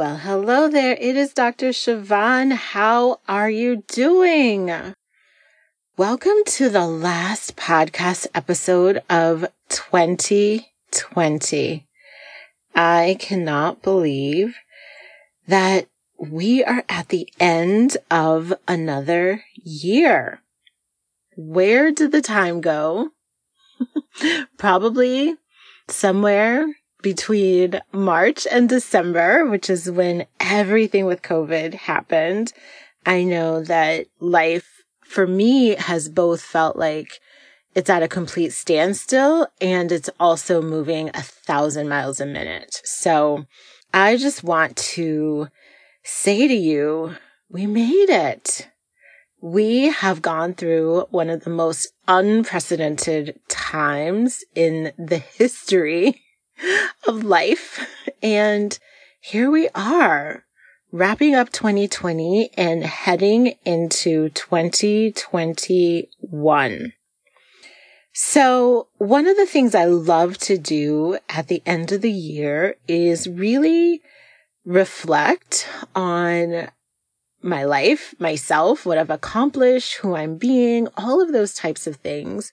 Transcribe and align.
Well, 0.00 0.16
hello 0.16 0.64
there. 0.66 0.96
It 0.98 1.14
is 1.14 1.34
Dr. 1.34 1.72
Siobhan. 1.72 2.52
How 2.52 3.20
are 3.28 3.50
you 3.50 3.84
doing? 3.86 4.72
Welcome 5.98 6.42
to 6.46 6.70
the 6.70 6.86
last 6.86 7.54
podcast 7.56 8.26
episode 8.34 9.02
of 9.10 9.44
2020. 9.68 11.86
I 12.74 13.16
cannot 13.20 13.82
believe 13.82 14.56
that 15.46 15.86
we 16.18 16.64
are 16.64 16.82
at 16.88 17.10
the 17.10 17.28
end 17.38 17.98
of 18.10 18.54
another 18.66 19.44
year. 19.62 20.40
Where 21.36 21.92
did 21.92 22.12
the 22.12 22.22
time 22.22 22.62
go? 22.62 23.10
Probably 24.56 25.36
somewhere 25.88 26.68
between 27.02 27.80
March 27.92 28.46
and 28.50 28.68
December, 28.68 29.46
which 29.46 29.70
is 29.70 29.90
when 29.90 30.26
everything 30.38 31.06
with 31.06 31.22
COVID 31.22 31.74
happened. 31.74 32.52
I 33.06 33.24
know 33.24 33.62
that 33.64 34.06
life 34.18 34.84
for 35.04 35.26
me 35.26 35.74
has 35.76 36.08
both 36.08 36.42
felt 36.42 36.76
like 36.76 37.20
it's 37.74 37.90
at 37.90 38.02
a 38.02 38.08
complete 38.08 38.52
standstill 38.52 39.48
and 39.60 39.92
it's 39.92 40.10
also 40.18 40.60
moving 40.60 41.08
a 41.10 41.22
thousand 41.22 41.88
miles 41.88 42.20
a 42.20 42.26
minute. 42.26 42.80
So 42.84 43.46
I 43.94 44.16
just 44.16 44.44
want 44.44 44.76
to 44.76 45.48
say 46.02 46.48
to 46.48 46.54
you, 46.54 47.16
we 47.48 47.66
made 47.66 48.10
it. 48.10 48.68
We 49.40 49.88
have 49.88 50.20
gone 50.20 50.54
through 50.54 51.06
one 51.10 51.30
of 51.30 51.44
the 51.44 51.50
most 51.50 51.92
unprecedented 52.06 53.40
times 53.48 54.44
in 54.54 54.92
the 54.98 55.18
history 55.18 56.22
of 57.06 57.24
life. 57.24 57.86
And 58.22 58.78
here 59.20 59.50
we 59.50 59.68
are 59.74 60.44
wrapping 60.92 61.34
up 61.34 61.50
2020 61.50 62.50
and 62.56 62.84
heading 62.84 63.54
into 63.64 64.28
2021. 64.30 66.92
So 68.12 68.88
one 68.98 69.26
of 69.26 69.36
the 69.36 69.46
things 69.46 69.74
I 69.74 69.84
love 69.84 70.38
to 70.38 70.58
do 70.58 71.18
at 71.28 71.48
the 71.48 71.62
end 71.64 71.92
of 71.92 72.00
the 72.00 72.10
year 72.10 72.76
is 72.88 73.28
really 73.28 74.02
reflect 74.64 75.68
on 75.94 76.68
my 77.42 77.64
life, 77.64 78.14
myself, 78.18 78.84
what 78.84 78.98
I've 78.98 79.10
accomplished, 79.10 79.98
who 79.98 80.14
I'm 80.14 80.36
being, 80.36 80.88
all 80.96 81.22
of 81.22 81.32
those 81.32 81.54
types 81.54 81.86
of 81.86 81.96
things. 81.96 82.52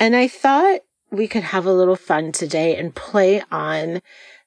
And 0.00 0.16
I 0.16 0.26
thought 0.26 0.80
we 1.14 1.28
could 1.28 1.44
have 1.44 1.66
a 1.66 1.72
little 1.72 1.96
fun 1.96 2.32
today 2.32 2.76
and 2.76 2.94
play 2.94 3.42
on 3.50 4.02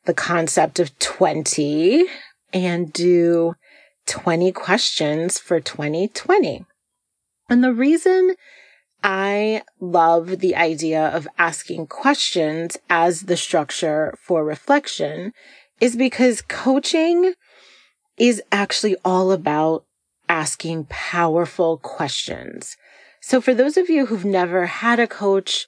the 0.05 0.13
concept 0.13 0.79
of 0.79 0.97
20 0.99 2.05
and 2.53 2.93
do 2.93 3.55
20 4.05 4.51
questions 4.51 5.37
for 5.39 5.59
2020. 5.59 6.65
And 7.49 7.63
the 7.63 7.73
reason 7.73 8.35
I 9.03 9.63
love 9.79 10.39
the 10.39 10.55
idea 10.55 11.07
of 11.07 11.27
asking 11.37 11.87
questions 11.87 12.77
as 12.89 13.23
the 13.23 13.37
structure 13.37 14.13
for 14.21 14.43
reflection 14.43 15.33
is 15.79 15.95
because 15.95 16.41
coaching 16.41 17.33
is 18.17 18.41
actually 18.51 18.95
all 19.05 19.31
about 19.31 19.85
asking 20.27 20.87
powerful 20.89 21.77
questions. 21.77 22.75
So 23.21 23.39
for 23.39 23.53
those 23.53 23.77
of 23.77 23.89
you 23.89 24.07
who've 24.07 24.25
never 24.25 24.65
had 24.65 24.99
a 24.99 25.07
coach 25.07 25.67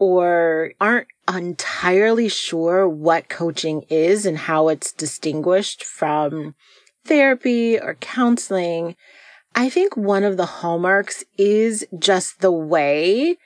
or 0.00 0.72
aren't 0.80 1.06
entirely 1.32 2.28
sure 2.28 2.88
what 2.88 3.28
coaching 3.28 3.82
is 3.90 4.26
and 4.26 4.38
how 4.38 4.68
it's 4.68 4.92
distinguished 4.92 5.84
from 5.84 6.54
therapy 7.04 7.78
or 7.78 7.94
counseling, 8.00 8.96
I 9.54 9.68
think 9.68 9.96
one 9.96 10.24
of 10.24 10.38
the 10.38 10.46
hallmarks 10.46 11.22
is 11.36 11.86
just 11.96 12.40
the 12.40 12.50
way 12.50 13.36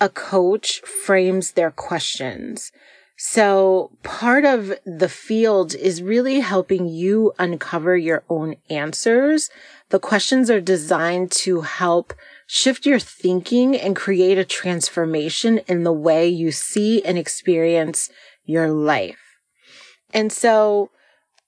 a 0.00 0.08
coach 0.08 0.80
frames 0.82 1.52
their 1.52 1.72
questions. 1.72 2.70
So 3.16 3.90
part 4.02 4.44
of 4.44 4.72
the 4.84 5.08
field 5.08 5.74
is 5.74 6.02
really 6.02 6.40
helping 6.40 6.86
you 6.86 7.32
uncover 7.38 7.96
your 7.96 8.24
own 8.28 8.56
answers. 8.70 9.50
The 9.90 10.00
questions 10.00 10.50
are 10.50 10.60
designed 10.60 11.30
to 11.32 11.62
help 11.62 12.12
shift 12.46 12.86
your 12.86 12.98
thinking 12.98 13.76
and 13.76 13.96
create 13.96 14.38
a 14.38 14.44
transformation 14.44 15.58
in 15.66 15.82
the 15.82 15.92
way 15.92 16.28
you 16.28 16.52
see 16.52 17.02
and 17.02 17.18
experience 17.18 18.10
your 18.44 18.68
life. 18.68 19.38
And 20.12 20.32
so 20.32 20.90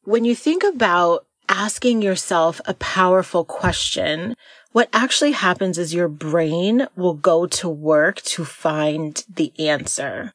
when 0.05 0.25
you 0.25 0.35
think 0.35 0.63
about 0.63 1.27
asking 1.49 2.03
yourself 2.03 2.61
a 2.65 2.75
powerful 2.75 3.45
question, 3.45 4.35
what 4.73 4.89
actually 4.93 5.33
happens 5.33 5.79
is 5.79 5.95
your 5.95 6.09
brain 6.09 6.87
will 6.97 7.15
go 7.15 7.47
to 7.47 7.69
work 7.69 8.21
to 8.23 8.45
find 8.45 9.25
the 9.33 9.53
answer. 9.59 10.33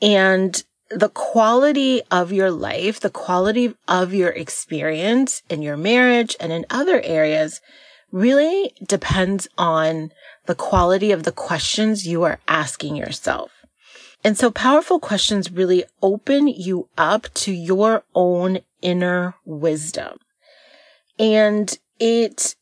And 0.00 0.62
the 0.90 1.08
quality 1.08 2.02
of 2.10 2.32
your 2.32 2.50
life, 2.50 3.00
the 3.00 3.10
quality 3.10 3.74
of 3.88 4.14
your 4.14 4.30
experience 4.30 5.42
in 5.48 5.62
your 5.62 5.76
marriage 5.76 6.36
and 6.38 6.52
in 6.52 6.64
other 6.70 7.00
areas 7.02 7.60
really 8.12 8.72
depends 8.86 9.48
on 9.58 10.12
the 10.46 10.54
quality 10.54 11.12
of 11.12 11.24
the 11.24 11.32
questions 11.32 12.06
you 12.06 12.22
are 12.22 12.38
asking 12.48 12.96
yourself. 12.96 13.50
And 14.24 14.36
so 14.36 14.50
powerful 14.50 14.98
questions 14.98 15.52
really 15.52 15.84
open 16.02 16.48
you 16.48 16.88
up 16.96 17.32
to 17.34 17.52
your 17.52 18.04
own 18.14 18.60
inner 18.82 19.34
wisdom. 19.44 20.18
And 21.18 21.78
it 21.98 22.56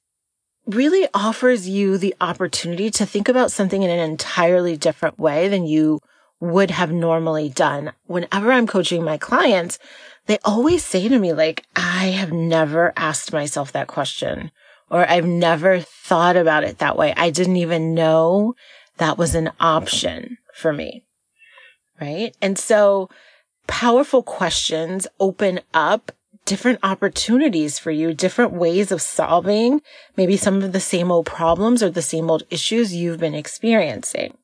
really 0.67 1.09
offers 1.15 1.69
you 1.69 1.99
the 1.99 2.15
opportunity 2.21 2.91
to 2.91 3.07
think 3.07 3.29
about 3.29 3.53
something 3.53 3.83
in 3.83 3.91
an 3.91 3.99
entirely 3.99 4.77
different 4.77 5.19
way 5.19 5.49
than 5.49 5.67
you 5.67 6.01
would 6.41 6.71
have 6.71 6.93
normally 6.93 7.49
done. 7.49 7.93
Whenever 8.07 8.53
I'm 8.53 8.67
coaching 8.67 9.05
my 9.05 9.19
clients, 9.19 9.79
they 10.27 10.39
always 10.45 10.85
say 10.85 11.09
to 11.09 11.19
me, 11.19 11.33
like, 11.33 11.65
I 11.77 12.07
have 12.07 12.33
never 12.33 12.93
asked 12.97 13.33
myself 13.33 13.73
that 13.73 13.89
question 13.89 14.51
or 14.91 15.09
I've 15.09 15.27
never 15.27 15.81
thought 15.81 16.37
about 16.37 16.65
it 16.65 16.79
that 16.79 16.97
way. 16.97 17.15
I 17.17 17.31
didn't 17.31 17.57
even 17.57 17.95
know 17.95 18.55
that 18.99 19.19
was 19.19 19.35
an 19.35 19.51
option 19.61 20.39
for 20.55 20.73
me. 20.73 21.05
Right. 22.01 22.37
And 22.43 22.59
so 22.59 23.09
powerful 23.67 24.23
questions 24.23 25.07
open 25.19 25.61
up 25.73 26.13
different 26.45 26.79
opportunities 26.83 27.79
for 27.79 27.91
you, 27.91 28.13
different 28.13 28.53
ways 28.53 28.93
of 28.93 29.01
solving 29.01 29.81
maybe 30.17 30.37
some 30.37 30.63
of 30.63 30.73
the 30.73 30.81
same 30.81 31.11
old 31.11 31.27
problems 31.27 31.83
or 31.83 31.91
the 31.91 32.03
same 32.03 32.31
old 32.31 32.43
issues 32.51 32.95
you've 32.95 33.21
been 33.21 33.35
experiencing. 33.35 34.37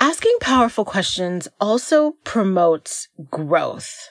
Asking 0.00 0.36
powerful 0.40 0.84
questions 0.84 1.48
also 1.60 2.12
promotes 2.24 3.08
growth. 3.30 4.08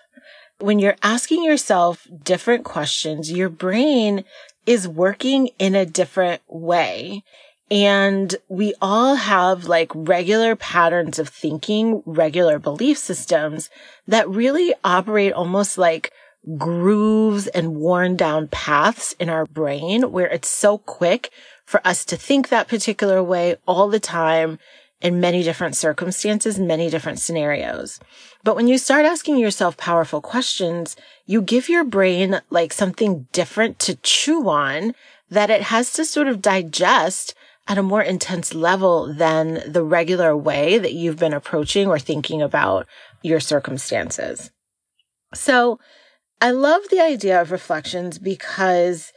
When 0.60 0.78
you're 0.78 0.96
asking 1.02 1.44
yourself 1.44 2.08
different 2.24 2.64
questions, 2.64 3.32
your 3.32 3.50
brain 3.50 4.24
is 4.66 4.88
working 4.88 5.50
in 5.60 5.76
a 5.76 5.86
different 5.86 6.42
way. 6.48 7.24
And 7.70 8.36
we 8.50 8.74
all 8.82 9.16
have 9.16 9.66
like 9.66 9.92
regular 9.96 10.56
patterns 10.56 11.20
of 11.20 11.30
thinking, 11.30 12.04
regular 12.06 12.60
belief 12.60 12.98
systems 12.98 13.70
that 14.08 14.30
really 14.30 14.74
operate 14.84 15.32
almost 15.32 15.78
like 15.78 16.12
grooves 16.58 17.48
and 17.48 17.76
worn 17.76 18.16
down 18.16 18.48
paths 18.48 19.14
in 19.20 19.30
our 19.30 19.46
brain 19.46 20.12
where 20.12 20.28
it's 20.28 20.50
so 20.50 20.78
quick 20.80 21.32
for 21.66 21.86
us 21.88 22.04
to 22.04 22.18
think 22.18 22.50
that 22.50 22.68
particular 22.68 23.24
way 23.24 23.56
all 23.68 23.88
the 23.88 24.00
time 24.00 24.60
in 25.02 25.20
many 25.20 25.44
different 25.44 25.76
circumstances, 25.76 26.60
many 26.60 26.90
different 26.90 27.20
scenarios. 27.20 28.00
But 28.44 28.56
when 28.56 28.68
you 28.68 28.78
start 28.78 29.06
asking 29.06 29.38
yourself 29.38 29.78
powerful 29.78 30.22
questions, 30.22 30.96
you 31.26 31.42
give 31.42 31.70
your 31.70 31.84
brain 31.84 32.42
like 32.50 32.74
something 32.74 33.28
different 33.32 33.80
to 33.80 33.96
chew 33.98 34.48
on 34.50 34.94
that 35.30 35.50
it 35.50 35.64
has 35.64 35.94
to 35.94 36.06
sort 36.06 36.28
of 36.28 36.42
digest 36.42 37.34
at 37.68 37.78
a 37.78 37.84
more 37.84 38.02
intense 38.02 38.54
level 38.54 39.14
than 39.14 39.62
the 39.66 39.84
regular 39.84 40.36
way 40.36 40.78
that 40.78 40.94
you've 40.94 41.20
been 41.20 41.34
approaching 41.34 41.88
or 41.88 42.00
thinking 42.00 42.42
about 42.42 42.88
your 43.22 43.40
circumstances. 43.40 44.52
So 45.34 45.80
I 46.42 46.52
love 46.52 46.82
the 46.90 47.00
idea 47.00 47.40
of 47.40 47.52
reflections 47.52 48.18
because 48.18 49.14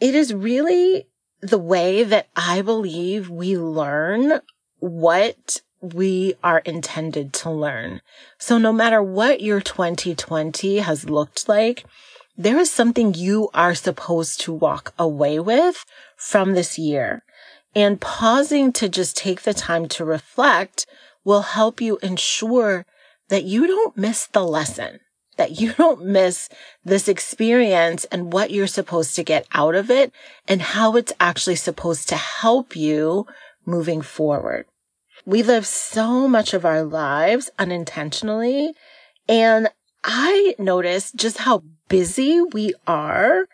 it 0.00 0.14
is 0.14 0.34
really 0.34 1.08
the 1.40 1.58
way 1.58 2.04
that 2.04 2.28
I 2.36 2.62
believe 2.62 3.30
we 3.30 3.56
learn 3.56 4.40
what 4.80 5.60
we 5.80 6.34
are 6.42 6.58
intended 6.60 7.32
to 7.32 7.50
learn. 7.50 8.00
So 8.38 8.58
no 8.58 8.72
matter 8.72 9.02
what 9.02 9.40
your 9.40 9.60
2020 9.60 10.78
has 10.78 11.08
looked 11.08 11.48
like, 11.48 11.84
there 12.36 12.58
is 12.58 12.70
something 12.70 13.14
you 13.14 13.50
are 13.52 13.74
supposed 13.74 14.40
to 14.42 14.52
walk 14.52 14.94
away 14.98 15.38
with 15.40 15.84
from 16.16 16.54
this 16.54 16.78
year. 16.78 17.24
And 17.74 18.00
pausing 18.00 18.72
to 18.74 18.88
just 18.88 19.16
take 19.16 19.42
the 19.42 19.54
time 19.54 19.88
to 19.88 20.04
reflect 20.04 20.86
will 21.24 21.42
help 21.42 21.80
you 21.80 21.98
ensure 22.02 22.86
that 23.28 23.44
you 23.44 23.66
don't 23.66 23.96
miss 23.96 24.26
the 24.26 24.44
lesson, 24.44 25.00
that 25.36 25.60
you 25.60 25.72
don't 25.74 26.04
miss 26.04 26.48
this 26.84 27.08
experience 27.08 28.04
and 28.06 28.32
what 28.32 28.50
you're 28.50 28.66
supposed 28.66 29.14
to 29.16 29.24
get 29.24 29.46
out 29.52 29.74
of 29.74 29.90
it 29.90 30.12
and 30.46 30.62
how 30.62 30.96
it's 30.96 31.12
actually 31.20 31.56
supposed 31.56 32.08
to 32.08 32.16
help 32.16 32.74
you 32.74 33.26
moving 33.68 34.00
forward. 34.02 34.66
We 35.26 35.42
live 35.42 35.66
so 35.66 36.26
much 36.26 36.54
of 36.54 36.64
our 36.64 36.82
lives 36.82 37.50
unintentionally. 37.58 38.72
And 39.28 39.68
I 40.02 40.54
notice 40.58 41.12
just 41.12 41.38
how 41.38 41.62
busy 41.88 42.40
we 42.40 42.72
are 42.86 43.46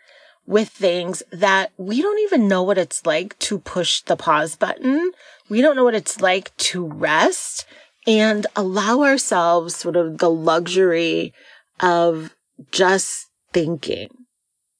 with 0.47 0.69
things 0.69 1.21
that 1.31 1.71
we 1.77 2.01
don't 2.01 2.19
even 2.19 2.47
know 2.47 2.63
what 2.63 2.77
it's 2.77 3.05
like 3.05 3.37
to 3.39 3.59
push 3.59 4.01
the 4.01 4.15
pause 4.15 4.55
button. 4.55 5.11
We 5.49 5.61
don't 5.61 5.75
know 5.75 5.83
what 5.83 5.95
it's 5.95 6.21
like 6.21 6.55
to 6.57 6.87
rest 6.87 7.65
and 8.07 8.47
allow 8.55 9.01
ourselves 9.01 9.75
sort 9.75 9.95
of 9.95 10.19
the 10.19 10.29
luxury 10.29 11.33
of 11.81 12.33
just 12.71 13.27
thinking, 13.51 14.09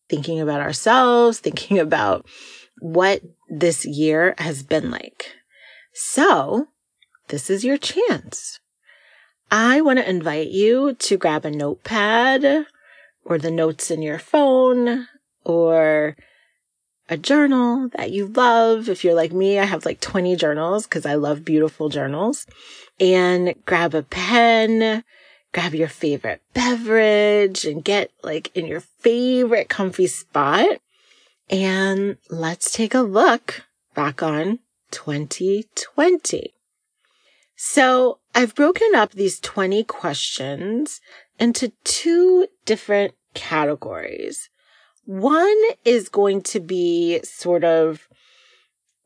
thinking 0.07 0.39
about 0.39 0.61
ourselves, 0.61 1.39
thinking 1.39 1.79
about 1.79 2.25
what 2.79 3.21
this 3.50 3.86
year 3.86 4.36
has 4.38 4.63
been 4.63 4.92
like. 4.92 5.33
So 5.94 6.68
this 7.27 7.50
is 7.50 7.63
your 7.63 7.77
chance. 7.77 8.59
I 9.51 9.81
want 9.81 10.00
to 10.00 10.09
invite 10.09 10.50
you 10.50 10.95
to 10.95 11.18
grab 11.18 11.45
a 11.45 11.51
notepad 11.51 12.65
or 13.24 13.38
the 13.38 13.51
notes 13.51 13.92
in 13.92 14.01
your 14.01 14.19
phone 14.19 15.07
or 15.44 16.15
a 17.09 17.18
journal 17.18 17.89
that 17.95 18.12
you 18.12 18.27
love. 18.27 18.89
If 18.89 19.03
you're 19.03 19.13
like 19.13 19.31
me, 19.31 19.59
I 19.59 19.65
have 19.65 19.86
like 19.86 20.00
20 20.01 20.36
journals 20.36 20.86
because 20.86 21.06
I 21.06 21.15
love 21.15 21.45
beautiful 21.45 21.89
journals. 21.89 22.45
And 23.00 23.53
grab 23.65 23.94
a 23.94 24.03
pen, 24.03 25.03
grab 25.53 25.74
your 25.74 25.88
favorite 25.88 26.41
beverage 26.53 27.65
and 27.65 27.83
get 27.83 28.12
like 28.24 28.56
in 28.56 28.65
your 28.65 28.81
favorite 28.81 29.69
comfy 29.69 30.07
spot. 30.07 30.80
And 31.50 32.18
let's 32.30 32.71
take 32.71 32.94
a 32.94 33.01
look 33.01 33.63
back 33.94 34.24
on 34.24 34.59
2020. 34.92 36.53
So 37.56 38.19
I've 38.33 38.56
broken 38.56 38.95
up 38.95 39.12
these 39.12 39.39
20 39.39 39.83
questions 39.83 41.00
into 41.39 41.71
two 41.83 42.47
different 42.65 43.13
categories. 43.33 44.50
One 45.06 45.62
is 45.83 46.09
going 46.09 46.42
to 46.44 46.59
be 46.59 47.21
sort 47.24 47.63
of 47.63 48.07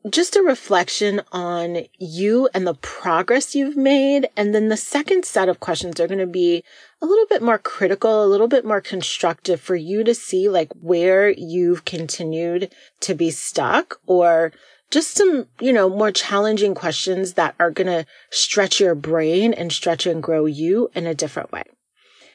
just 0.08 0.34
a 0.34 0.42
reflection 0.42 1.20
on 1.30 1.84
you 1.98 2.48
and 2.54 2.66
the 2.66 2.74
progress 2.74 3.54
you've 3.54 3.76
made. 3.76 4.28
And 4.36 4.54
then 4.54 4.68
the 4.68 4.76
second 4.76 5.24
set 5.24 5.48
of 5.48 5.60
questions 5.60 6.00
are 6.00 6.08
going 6.08 6.18
to 6.18 6.26
be 6.26 6.64
a 7.02 7.06
little 7.06 7.26
bit 7.26 7.42
more 7.42 7.58
critical, 7.58 8.24
a 8.24 8.26
little 8.26 8.48
bit 8.48 8.64
more 8.64 8.80
constructive 8.80 9.60
for 9.60 9.76
you 9.76 10.02
to 10.04 10.14
see 10.14 10.48
like 10.48 10.72
where 10.80 11.28
you've 11.30 11.84
continued 11.84 12.72
to 13.00 13.14
be 13.14 13.30
stuck 13.30 14.00
or 14.06 14.52
just 14.90 15.14
some, 15.14 15.46
you 15.60 15.72
know, 15.72 15.88
more 15.88 16.10
challenging 16.10 16.74
questions 16.74 17.34
that 17.34 17.54
are 17.60 17.70
going 17.70 17.86
to 17.86 18.06
stretch 18.30 18.80
your 18.80 18.94
brain 18.94 19.52
and 19.52 19.72
stretch 19.72 20.06
and 20.06 20.22
grow 20.22 20.46
you 20.46 20.90
in 20.94 21.06
a 21.06 21.14
different 21.14 21.52
way. 21.52 21.62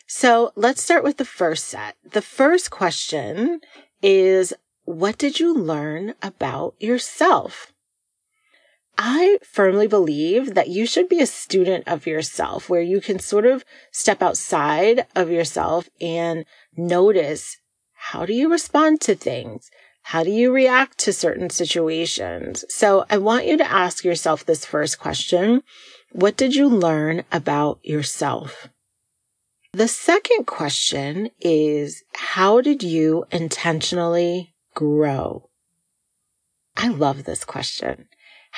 So 0.07 0.53
let's 0.55 0.83
start 0.83 1.03
with 1.03 1.17
the 1.17 1.25
first 1.25 1.65
set. 1.65 1.95
The 2.09 2.21
first 2.21 2.69
question 2.69 3.59
is, 4.01 4.53
what 4.85 5.17
did 5.17 5.39
you 5.39 5.53
learn 5.53 6.13
about 6.21 6.75
yourself? 6.79 7.73
I 8.97 9.39
firmly 9.43 9.87
believe 9.87 10.53
that 10.53 10.69
you 10.69 10.85
should 10.85 11.09
be 11.09 11.19
a 11.19 11.25
student 11.25 11.87
of 11.87 12.07
yourself 12.07 12.69
where 12.69 12.81
you 12.81 13.01
can 13.01 13.19
sort 13.19 13.45
of 13.45 13.65
step 13.91 14.21
outside 14.21 15.05
of 15.15 15.29
yourself 15.29 15.89
and 15.99 16.45
notice 16.77 17.57
how 17.93 18.25
do 18.25 18.33
you 18.33 18.49
respond 18.49 19.01
to 19.01 19.15
things? 19.15 19.69
How 20.03 20.23
do 20.23 20.29
you 20.29 20.53
react 20.53 20.99
to 20.99 21.11
certain 21.11 21.49
situations? 21.49 22.63
So 22.69 23.05
I 23.09 23.17
want 23.17 23.47
you 23.47 23.57
to 23.57 23.69
ask 23.69 24.05
yourself 24.05 24.45
this 24.45 24.63
first 24.63 24.99
question. 24.99 25.63
What 26.11 26.37
did 26.37 26.55
you 26.55 26.69
learn 26.69 27.23
about 27.31 27.79
yourself? 27.83 28.69
The 29.73 29.87
second 29.89 30.45
question 30.45 31.31
is, 31.41 32.03
how 32.13 32.61
did 32.61 32.81
you 32.81 33.25
intentionally 33.31 34.54
grow? 34.75 35.49
I 36.77 36.89
love 36.89 37.23
this 37.23 37.43
question. 37.43 38.07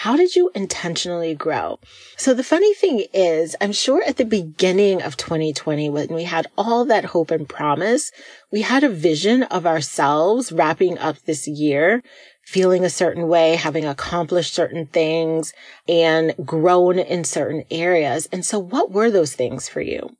How 0.02 0.16
did 0.16 0.36
you 0.36 0.52
intentionally 0.54 1.34
grow? 1.34 1.80
So 2.18 2.36
the 2.36 2.44
funny 2.44 2.76
thing 2.76 3.06
is, 3.14 3.56
I'm 3.60 3.72
sure 3.72 4.04
at 4.06 4.18
the 4.18 4.26
beginning 4.26 5.02
of 5.02 5.18
2020, 5.18 5.90
when 5.90 6.10
we 6.10 6.26
had 6.26 6.46
all 6.56 6.86
that 6.86 7.06
hope 7.06 7.32
and 7.32 7.50
promise, 7.50 8.12
we 8.52 8.62
had 8.62 8.84
a 8.84 8.90
vision 8.90 9.42
of 9.44 9.66
ourselves 9.66 10.52
wrapping 10.52 11.00
up 11.00 11.18
this 11.22 11.48
year, 11.48 12.04
feeling 12.44 12.86
a 12.86 12.92
certain 12.92 13.28
way, 13.28 13.56
having 13.56 13.86
accomplished 13.86 14.54
certain 14.54 14.86
things 14.86 15.52
and 15.88 16.36
grown 16.46 17.00
in 17.00 17.24
certain 17.24 17.64
areas. 17.72 18.28
And 18.32 18.46
so 18.46 18.60
what 18.60 18.92
were 18.92 19.10
those 19.10 19.34
things 19.34 19.68
for 19.68 19.82
you? 19.82 20.16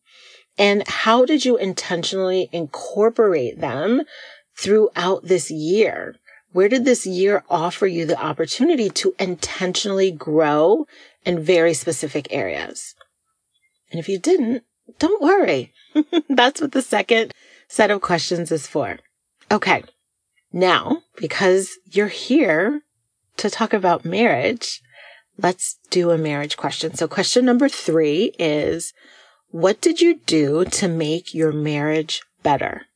And 0.58 0.88
how 0.88 1.24
did 1.24 1.46
you 1.46 1.56
intentionally 1.58 2.50
incorporate 2.52 3.60
them 3.60 4.02
throughout 4.58 5.26
this 5.26 5.50
year? 5.52 6.16
Where 6.52 6.70
did 6.70 6.86
this 6.86 7.06
year 7.06 7.44
offer 7.50 7.86
you 7.86 8.06
the 8.06 8.20
opportunity 8.20 8.90
to 8.90 9.14
intentionally 9.20 10.12
grow 10.12 10.88
in 11.26 11.44
very 11.44 11.74
specific 11.74 12.28
areas? 12.32 12.96
And 13.92 14.00
if 14.00 14.10
you 14.10 14.18
didn't, 14.18 14.64
don't 15.00 15.22
worry. 15.22 15.74
That's 16.30 16.62
what 16.62 16.72
the 16.72 16.82
second 16.82 17.34
set 17.68 17.92
of 17.92 18.02
questions 18.02 18.52
is 18.52 18.68
for. 18.68 19.00
Okay. 19.52 19.84
Now, 20.52 21.04
because 21.18 21.78
you're 21.86 22.08
here 22.08 22.82
to 23.38 23.50
talk 23.50 23.74
about 23.74 24.06
marriage, 24.06 24.82
let's 25.38 25.78
do 25.90 26.12
a 26.12 26.18
marriage 26.18 26.58
question. 26.58 26.96
So 26.96 27.08
question 27.08 27.46
number 27.46 27.70
three 27.70 28.34
is, 28.40 28.94
what 29.50 29.80
did 29.82 30.02
you 30.02 30.20
do 30.26 30.66
to 30.66 30.88
make 30.88 31.34
your 31.34 31.52
marriage 31.52 32.22
better? 32.44 32.88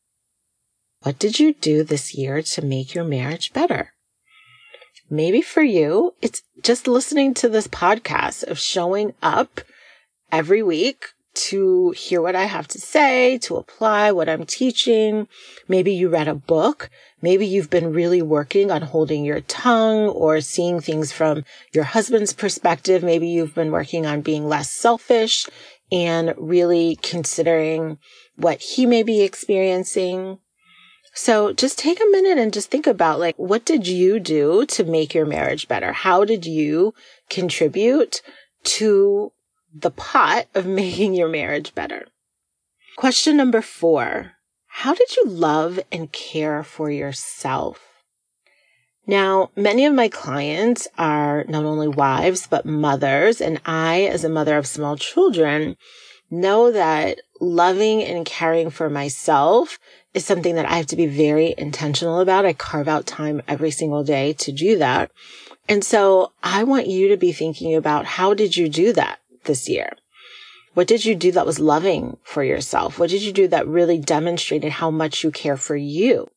What 1.04 1.18
did 1.18 1.40
you 1.40 1.54
do 1.54 1.84
this 1.84 2.14
year 2.14 2.42
to 2.44 2.62
make 2.62 2.94
your 2.94 3.04
marriage 3.04 3.54
better? 3.54 3.94
Maybe 5.10 5.42
for 5.42 5.64
you, 5.64 6.14
it's 6.22 6.44
just 6.62 6.88
listening 6.88 7.34
to 7.36 7.50
this 7.50 7.68
podcast 7.68 8.44
of 8.44 8.60
showing 8.60 9.14
up 9.22 9.62
every 10.32 10.62
week 10.62 11.06
to 11.34 11.92
hear 11.92 12.22
what 12.22 12.36
I 12.36 12.44
have 12.44 12.68
to 12.70 12.80
say, 12.80 13.40
to 13.40 13.56
apply 13.56 14.12
what 14.12 14.30
I'm 14.30 14.46
teaching. 14.46 15.28
Maybe 15.68 15.92
you 15.94 16.08
read 16.08 16.28
a 16.28 16.36
book. 16.36 16.90
Maybe 17.22 17.48
you've 17.48 17.70
been 17.70 17.94
really 17.94 18.22
working 18.22 18.70
on 18.70 18.84
holding 18.84 19.26
your 19.26 19.42
tongue 19.42 20.08
or 20.10 20.40
seeing 20.42 20.82
things 20.82 21.12
from 21.12 21.46
your 21.74 21.86
husband's 21.86 22.34
perspective. 22.34 23.02
Maybe 23.02 23.28
you've 23.28 23.56
been 23.56 23.72
working 23.72 24.06
on 24.06 24.22
being 24.22 24.48
less 24.48 24.70
selfish 24.70 25.48
and 25.92 26.36
really 26.38 26.98
considering 27.02 27.98
what 28.36 28.62
he 28.62 28.86
may 28.86 29.02
be 29.02 29.22
experiencing. 29.22 30.38
So 31.14 31.52
just 31.54 31.78
take 31.78 32.00
a 32.00 32.10
minute 32.10 32.38
and 32.38 32.54
just 32.54 32.72
think 32.72 32.88
about 32.88 33.20
like, 33.20 33.36
what 33.38 33.66
did 33.66 33.88
you 33.88 34.20
do 34.20 34.66
to 34.68 34.84
make 34.84 35.14
your 35.14 35.26
marriage 35.26 35.68
better? 35.68 35.92
How 35.92 36.24
did 36.24 36.46
you 36.46 36.94
contribute 37.30 38.22
to 38.64 39.32
the 39.74 39.92
pot 39.92 40.48
of 40.56 40.66
making 40.66 41.14
your 41.14 41.30
marriage 41.30 41.76
better? 41.76 42.08
Question 42.98 43.38
number 43.38 43.62
four. 43.62 44.34
How 44.68 44.94
did 44.94 45.16
you 45.18 45.26
love 45.26 45.80
and 45.92 46.12
care 46.12 46.64
for 46.64 46.90
yourself? 46.90 47.80
Now, 49.06 49.50
many 49.56 49.86
of 49.86 49.94
my 49.94 50.08
clients 50.08 50.88
are 50.98 51.44
not 51.50 51.66
only 51.66 51.88
wives, 51.88 52.48
but 52.48 52.66
mothers. 52.66 53.42
And 53.42 53.60
I, 53.66 54.04
as 54.04 54.24
a 54.24 54.30
mother 54.30 54.58
of 54.58 54.68
small 54.68 54.96
children, 54.96 55.76
know 56.30 56.72
that 56.72 57.20
loving 57.42 58.02
and 58.02 58.26
caring 58.26 58.70
for 58.70 58.90
myself 58.90 59.78
is 60.14 60.26
something 60.26 60.56
that 60.56 60.66
I 60.66 60.76
have 60.76 60.88
to 60.88 60.96
be 60.96 61.08
very 61.08 61.56
intentional 61.58 62.20
about. 62.20 62.46
I 62.46 62.54
carve 62.54 62.88
out 62.88 63.06
time 63.06 63.42
every 63.48 63.72
single 63.72 64.04
day 64.04 64.34
to 64.34 64.52
do 64.52 64.78
that. 64.78 65.12
And 65.70 65.84
so 65.84 66.34
I 66.44 66.64
want 66.64 66.88
you 66.88 67.10
to 67.10 67.18
be 67.18 67.32
thinking 67.32 67.76
about 67.76 68.06
how 68.06 68.34
did 68.34 68.58
you 68.58 68.68
do 68.68 68.92
that 68.94 69.20
this 69.46 69.70
year? 69.70 69.94
What 70.74 70.88
did 70.88 71.06
you 71.06 71.16
do 71.16 71.32
that 71.34 71.46
was 71.46 71.60
loving 71.60 72.18
for 72.24 72.44
yourself? 72.44 72.98
What 72.98 73.10
did 73.10 73.22
you 73.22 73.34
do 73.34 73.48
that 73.50 73.68
really 73.68 73.98
demonstrated 73.98 74.72
how 74.74 74.90
much 74.90 75.24
you 75.24 75.32
care 75.32 75.58
for 75.58 75.76
you? 75.76 76.30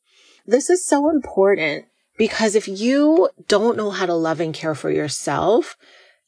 This 0.46 0.70
is 0.70 0.84
so 0.84 1.08
important 1.08 1.86
because 2.16 2.54
if 2.54 2.68
you 2.68 3.28
don't 3.48 3.76
know 3.76 3.90
how 3.90 4.06
to 4.06 4.14
love 4.14 4.40
and 4.40 4.52
care 4.52 4.74
for 4.74 4.90
yourself, 4.90 5.76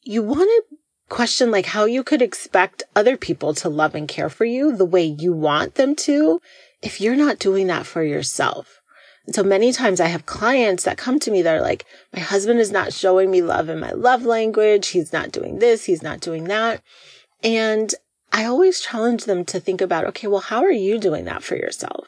you 0.01 0.23
want 0.23 0.49
to 0.49 0.77
question 1.09 1.51
like 1.51 1.67
how 1.67 1.85
you 1.85 2.03
could 2.03 2.21
expect 2.21 2.83
other 2.95 3.15
people 3.15 3.53
to 3.53 3.69
love 3.69 3.95
and 3.95 4.07
care 4.07 4.29
for 4.29 4.45
you 4.45 4.75
the 4.75 4.85
way 4.85 5.03
you 5.03 5.31
want 5.31 5.75
them 5.75 5.95
to 5.95 6.41
if 6.81 7.01
you're 7.01 7.15
not 7.15 7.39
doing 7.39 7.67
that 7.67 7.85
for 7.85 8.03
yourself. 8.03 8.81
And 9.25 9.35
so 9.35 9.43
many 9.43 9.71
times 9.71 9.99
I 9.99 10.07
have 10.07 10.25
clients 10.25 10.83
that 10.83 10.97
come 10.97 11.19
to 11.19 11.31
me 11.31 11.41
that 11.41 11.55
are 11.55 11.61
like, 11.61 11.85
my 12.13 12.19
husband 12.19 12.59
is 12.59 12.71
not 12.71 12.93
showing 12.93 13.29
me 13.29 13.41
love 13.41 13.69
in 13.69 13.79
my 13.79 13.91
love 13.91 14.23
language. 14.23 14.87
He's 14.89 15.11
not 15.11 15.31
doing 15.31 15.59
this. 15.59 15.85
He's 15.85 16.01
not 16.01 16.21
doing 16.21 16.45
that. 16.45 16.81
And 17.43 17.93
I 18.31 18.45
always 18.45 18.79
challenge 18.79 19.25
them 19.25 19.45
to 19.45 19.59
think 19.59 19.81
about, 19.81 20.05
okay, 20.05 20.27
well, 20.27 20.39
how 20.39 20.63
are 20.63 20.71
you 20.71 20.97
doing 20.97 21.25
that 21.25 21.43
for 21.43 21.55
yourself? 21.55 22.07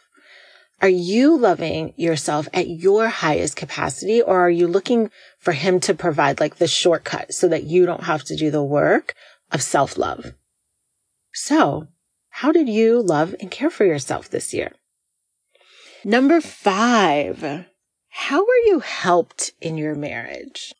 Are 0.81 0.89
you 0.89 1.37
loving 1.37 1.93
yourself 1.97 2.47
at 2.53 2.69
your 2.69 3.09
highest 3.09 3.57
capacity 3.57 4.21
or 4.21 4.39
are 4.39 4.49
you 4.49 4.65
looking 4.65 5.11
for 5.37 5.51
him 5.51 5.81
to 5.81 5.93
provide 5.93 6.39
like 6.39 6.55
the 6.55 6.67
shortcut 6.67 7.33
so 7.33 7.49
that 7.49 7.63
you 7.63 7.85
don't 7.85 8.03
have 8.03 8.23
to 8.25 8.35
do 8.37 8.49
the 8.49 8.63
work 8.63 9.13
of 9.51 9.61
self 9.61 9.97
love? 9.97 10.33
So 11.33 11.87
how 12.39 12.53
did 12.53 12.69
you 12.69 13.01
love 13.01 13.35
and 13.41 13.51
care 13.51 13.69
for 13.69 13.83
yourself 13.83 14.29
this 14.29 14.53
year? 14.53 14.71
Number 16.05 16.39
five, 16.39 17.65
how 18.07 18.39
were 18.39 18.63
you 18.65 18.79
helped 18.79 19.51
in 19.59 19.75
your 19.75 19.93
marriage? 19.93 20.73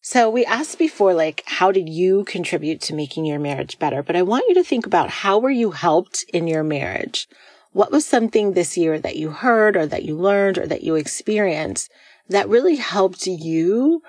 So 0.00 0.30
we 0.30 0.44
asked 0.44 0.78
before, 0.78 1.12
like, 1.12 1.42
how 1.44 1.72
did 1.72 1.88
you 1.88 2.22
contribute 2.22 2.80
to 2.82 2.94
making 2.94 3.24
your 3.24 3.40
marriage 3.40 3.80
better? 3.80 4.00
But 4.00 4.14
I 4.14 4.22
want 4.22 4.44
you 4.48 4.54
to 4.54 4.62
think 4.62 4.86
about 4.86 5.10
how 5.10 5.40
were 5.40 5.50
you 5.50 5.72
helped 5.72 6.24
in 6.32 6.46
your 6.46 6.62
marriage? 6.62 7.26
What 7.72 7.90
was 7.90 8.06
something 8.06 8.52
this 8.52 8.76
year 8.76 9.00
that 9.00 9.16
you 9.16 9.30
heard 9.30 9.76
or 9.76 9.86
that 9.86 10.04
you 10.04 10.16
learned 10.16 10.56
or 10.56 10.68
that 10.68 10.84
you 10.84 10.94
experienced 10.94 11.90
that 12.28 12.48
really 12.48 12.76
helped 12.76 13.26
you 13.26 14.02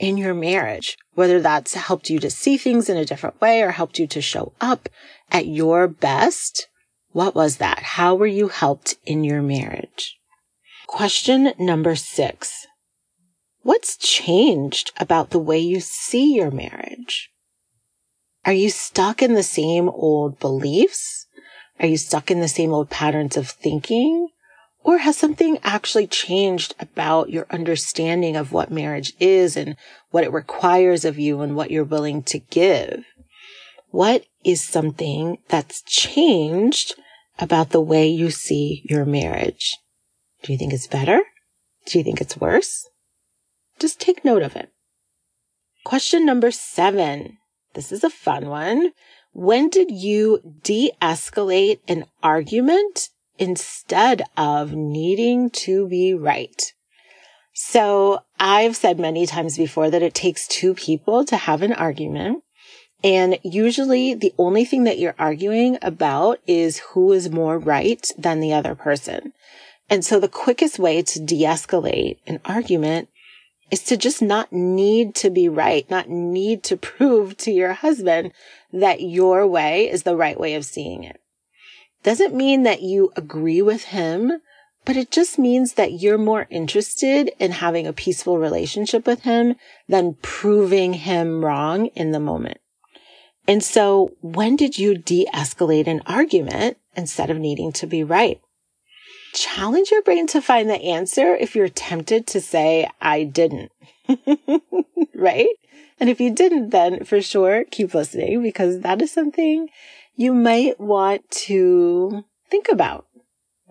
in 0.00 0.16
your 0.16 0.34
marriage? 0.34 0.96
Whether 1.14 1.40
that's 1.40 1.74
helped 1.74 2.10
you 2.10 2.18
to 2.18 2.30
see 2.30 2.56
things 2.56 2.88
in 2.88 2.96
a 2.96 3.04
different 3.04 3.40
way 3.40 3.62
or 3.62 3.70
helped 3.70 4.00
you 4.00 4.08
to 4.08 4.20
show 4.20 4.52
up 4.60 4.88
at 5.30 5.46
your 5.46 5.86
best. 5.86 6.66
What 7.12 7.34
was 7.34 7.58
that? 7.58 7.80
How 7.80 8.14
were 8.14 8.26
you 8.26 8.48
helped 8.48 8.96
in 9.04 9.22
your 9.22 9.42
marriage? 9.42 10.16
Question 10.86 11.52
number 11.58 11.94
six. 11.94 12.66
What's 13.62 13.96
changed 13.96 14.90
about 14.96 15.30
the 15.30 15.38
way 15.38 15.58
you 15.58 15.80
see 15.80 16.34
your 16.34 16.50
marriage? 16.50 17.30
Are 18.46 18.54
you 18.54 18.70
stuck 18.70 19.22
in 19.22 19.34
the 19.34 19.42
same 19.42 19.88
old 19.88 20.40
beliefs? 20.40 21.26
Are 21.78 21.86
you 21.86 21.98
stuck 21.98 22.30
in 22.30 22.40
the 22.40 22.48
same 22.48 22.72
old 22.72 22.88
patterns 22.88 23.36
of 23.36 23.48
thinking? 23.48 24.28
Or 24.82 24.98
has 24.98 25.16
something 25.16 25.58
actually 25.62 26.06
changed 26.06 26.74
about 26.80 27.30
your 27.30 27.46
understanding 27.50 28.34
of 28.34 28.52
what 28.52 28.70
marriage 28.70 29.12
is 29.20 29.56
and 29.56 29.76
what 30.10 30.24
it 30.24 30.32
requires 30.32 31.04
of 31.04 31.18
you 31.18 31.42
and 31.42 31.54
what 31.54 31.70
you're 31.70 31.84
willing 31.84 32.22
to 32.24 32.38
give? 32.38 33.04
What 33.90 34.24
is 34.44 34.62
something 34.62 35.38
that's 35.48 35.82
changed 35.82 36.94
about 37.38 37.70
the 37.70 37.80
way 37.80 38.08
you 38.08 38.30
see 38.30 38.82
your 38.84 39.04
marriage? 39.04 39.76
Do 40.42 40.52
you 40.52 40.58
think 40.58 40.72
it's 40.72 40.86
better? 40.86 41.20
Do 41.86 41.98
you 41.98 42.04
think 42.04 42.20
it's 42.20 42.36
worse? 42.36 42.88
Just 43.78 44.00
take 44.00 44.24
note 44.24 44.42
of 44.42 44.56
it. 44.56 44.70
Question 45.84 46.24
number 46.24 46.50
seven. 46.50 47.38
This 47.74 47.92
is 47.92 48.04
a 48.04 48.10
fun 48.10 48.48
one. 48.48 48.92
When 49.32 49.68
did 49.68 49.90
you 49.90 50.40
de 50.62 50.92
escalate 51.00 51.80
an 51.88 52.06
argument 52.22 53.10
instead 53.40 54.22
of 54.36 54.72
needing 54.74 55.50
to 55.50 55.88
be 55.88 56.14
right? 56.14 56.72
So 57.54 58.20
I've 58.38 58.76
said 58.76 59.00
many 59.00 59.26
times 59.26 59.56
before 59.56 59.90
that 59.90 60.02
it 60.02 60.14
takes 60.14 60.46
two 60.46 60.74
people 60.74 61.24
to 61.24 61.36
have 61.36 61.62
an 61.62 61.72
argument. 61.72 62.44
And 63.02 63.38
usually 63.42 64.14
the 64.14 64.34
only 64.38 64.64
thing 64.64 64.84
that 64.84 64.98
you're 64.98 65.16
arguing 65.18 65.78
about 65.80 66.38
is 66.46 66.78
who 66.92 67.12
is 67.12 67.30
more 67.30 67.58
right 67.58 68.06
than 68.16 68.40
the 68.40 68.52
other 68.52 68.74
person. 68.74 69.32
And 69.88 70.04
so 70.04 70.20
the 70.20 70.28
quickest 70.28 70.78
way 70.78 71.02
to 71.02 71.18
de-escalate 71.18 72.18
an 72.26 72.40
argument 72.44 73.08
is 73.70 73.82
to 73.84 73.96
just 73.96 74.20
not 74.20 74.52
need 74.52 75.14
to 75.16 75.30
be 75.30 75.48
right, 75.48 75.88
not 75.90 76.08
need 76.08 76.62
to 76.64 76.76
prove 76.76 77.36
to 77.38 77.50
your 77.50 77.72
husband 77.72 78.32
that 78.72 79.00
your 79.00 79.46
way 79.46 79.90
is 79.90 80.02
the 80.02 80.16
right 80.16 80.38
way 80.38 80.54
of 80.54 80.64
seeing 80.64 81.04
it. 81.04 81.20
Doesn't 82.02 82.34
mean 82.34 82.62
that 82.62 82.82
you 82.82 83.12
agree 83.16 83.62
with 83.62 83.84
him, 83.84 84.40
but 84.84 84.96
it 84.96 85.10
just 85.10 85.38
means 85.38 85.74
that 85.74 86.00
you're 86.00 86.18
more 86.18 86.46
interested 86.50 87.30
in 87.38 87.52
having 87.52 87.86
a 87.86 87.92
peaceful 87.92 88.38
relationship 88.38 89.06
with 89.06 89.22
him 89.22 89.56
than 89.88 90.16
proving 90.22 90.94
him 90.94 91.44
wrong 91.44 91.86
in 91.88 92.12
the 92.12 92.20
moment. 92.20 92.58
And 93.46 93.62
so 93.62 94.12
when 94.22 94.56
did 94.56 94.78
you 94.78 94.96
de-escalate 94.96 95.86
an 95.86 96.02
argument 96.06 96.78
instead 96.96 97.30
of 97.30 97.38
needing 97.38 97.72
to 97.72 97.86
be 97.86 98.02
right? 98.02 98.40
challenge 99.32 99.90
your 99.90 100.02
brain 100.02 100.26
to 100.28 100.42
find 100.42 100.68
the 100.68 100.82
answer 100.82 101.34
if 101.34 101.54
you're 101.54 101.68
tempted 101.68 102.26
to 102.28 102.40
say, 102.40 102.88
I 103.00 103.24
didn't. 103.24 103.72
right? 105.14 105.48
And 105.98 106.08
if 106.08 106.20
you 106.20 106.30
didn't, 106.30 106.70
then 106.70 107.04
for 107.04 107.20
sure 107.20 107.64
keep 107.70 107.94
listening 107.94 108.42
because 108.42 108.80
that 108.80 109.02
is 109.02 109.12
something 109.12 109.68
you 110.20 110.34
might 110.34 110.78
want 110.78 111.28
to 111.30 112.24
think 112.50 112.68
about, 112.68 113.06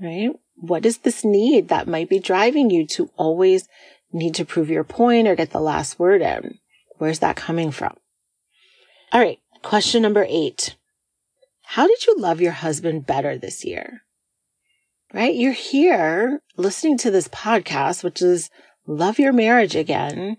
right? 0.02 0.32
What 0.56 0.86
is 0.86 1.00
this 1.00 1.24
need 1.24 1.70
that 1.70 1.88
might 1.88 2.10
be 2.10 2.20
driving 2.20 2.70
you 2.70 2.86
to 2.88 3.10
always 3.16 3.68
need 4.12 4.36
to 4.36 4.46
prove 4.46 4.70
your 4.70 4.84
point 4.84 5.28
or 5.28 5.36
get 5.36 5.52
the 5.52 5.60
last 5.60 6.00
word 6.00 6.22
in? 6.22 6.60
Where's 6.98 7.20
that 7.20 7.36
coming 7.36 7.72
from? 7.72 7.96
All 9.12 9.22
right. 9.22 9.40
Question 9.62 10.02
number 10.02 10.26
eight. 10.28 10.76
How 11.64 11.88
did 11.88 12.06
you 12.06 12.16
love 12.18 12.42
your 12.42 12.54
husband 12.54 13.06
better 13.06 13.38
this 13.38 13.64
year? 13.64 14.02
right? 15.14 15.36
You're 15.36 15.54
here 15.54 16.42
listening 16.58 16.98
to 17.00 17.12
this 17.12 17.28
podcast, 17.28 18.04
which 18.04 18.22
is 18.22 18.50
love 18.86 19.20
your 19.20 19.34
marriage 19.34 19.76
again. 19.76 20.38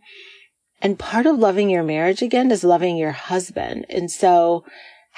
And 0.82 0.98
part 0.98 1.26
of 1.26 1.38
loving 1.38 1.68
your 1.68 1.82
marriage 1.82 2.22
again 2.22 2.50
is 2.50 2.64
loving 2.64 2.96
your 2.96 3.12
husband. 3.12 3.84
And 3.88 4.10
so 4.10 4.64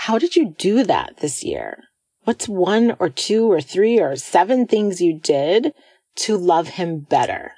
how 0.06 0.18
did 0.18 0.34
you 0.34 0.52
do 0.58 0.82
that 0.82 1.18
this 1.18 1.44
year? 1.44 1.84
What's 2.24 2.48
one 2.48 2.96
or 2.98 3.08
two 3.08 3.48
or 3.52 3.60
three 3.60 4.00
or 4.00 4.16
seven 4.16 4.66
things 4.66 5.00
you 5.00 5.16
did 5.16 5.72
to 6.16 6.36
love 6.36 6.70
him 6.70 7.06
better? 7.08 7.52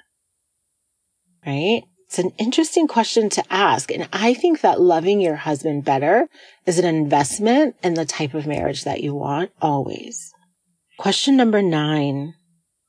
Right? 1.43 1.81
It's 2.05 2.19
an 2.19 2.33
interesting 2.37 2.87
question 2.87 3.31
to 3.31 3.43
ask. 3.51 3.91
And 3.91 4.07
I 4.13 4.35
think 4.35 4.61
that 4.61 4.79
loving 4.79 5.21
your 5.21 5.37
husband 5.37 5.85
better 5.85 6.27
is 6.67 6.77
an 6.77 6.85
investment 6.85 7.77
in 7.81 7.95
the 7.95 8.05
type 8.05 8.35
of 8.35 8.45
marriage 8.45 8.83
that 8.83 9.01
you 9.01 9.15
want 9.15 9.49
always. 9.59 10.31
Question 10.99 11.35
number 11.35 11.63
nine. 11.63 12.35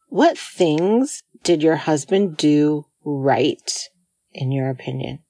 What 0.08 0.36
things 0.36 1.22
did 1.42 1.62
your 1.62 1.76
husband 1.76 2.36
do 2.36 2.84
right, 3.06 3.72
in 4.34 4.52
your 4.52 4.68
opinion? 4.68 5.20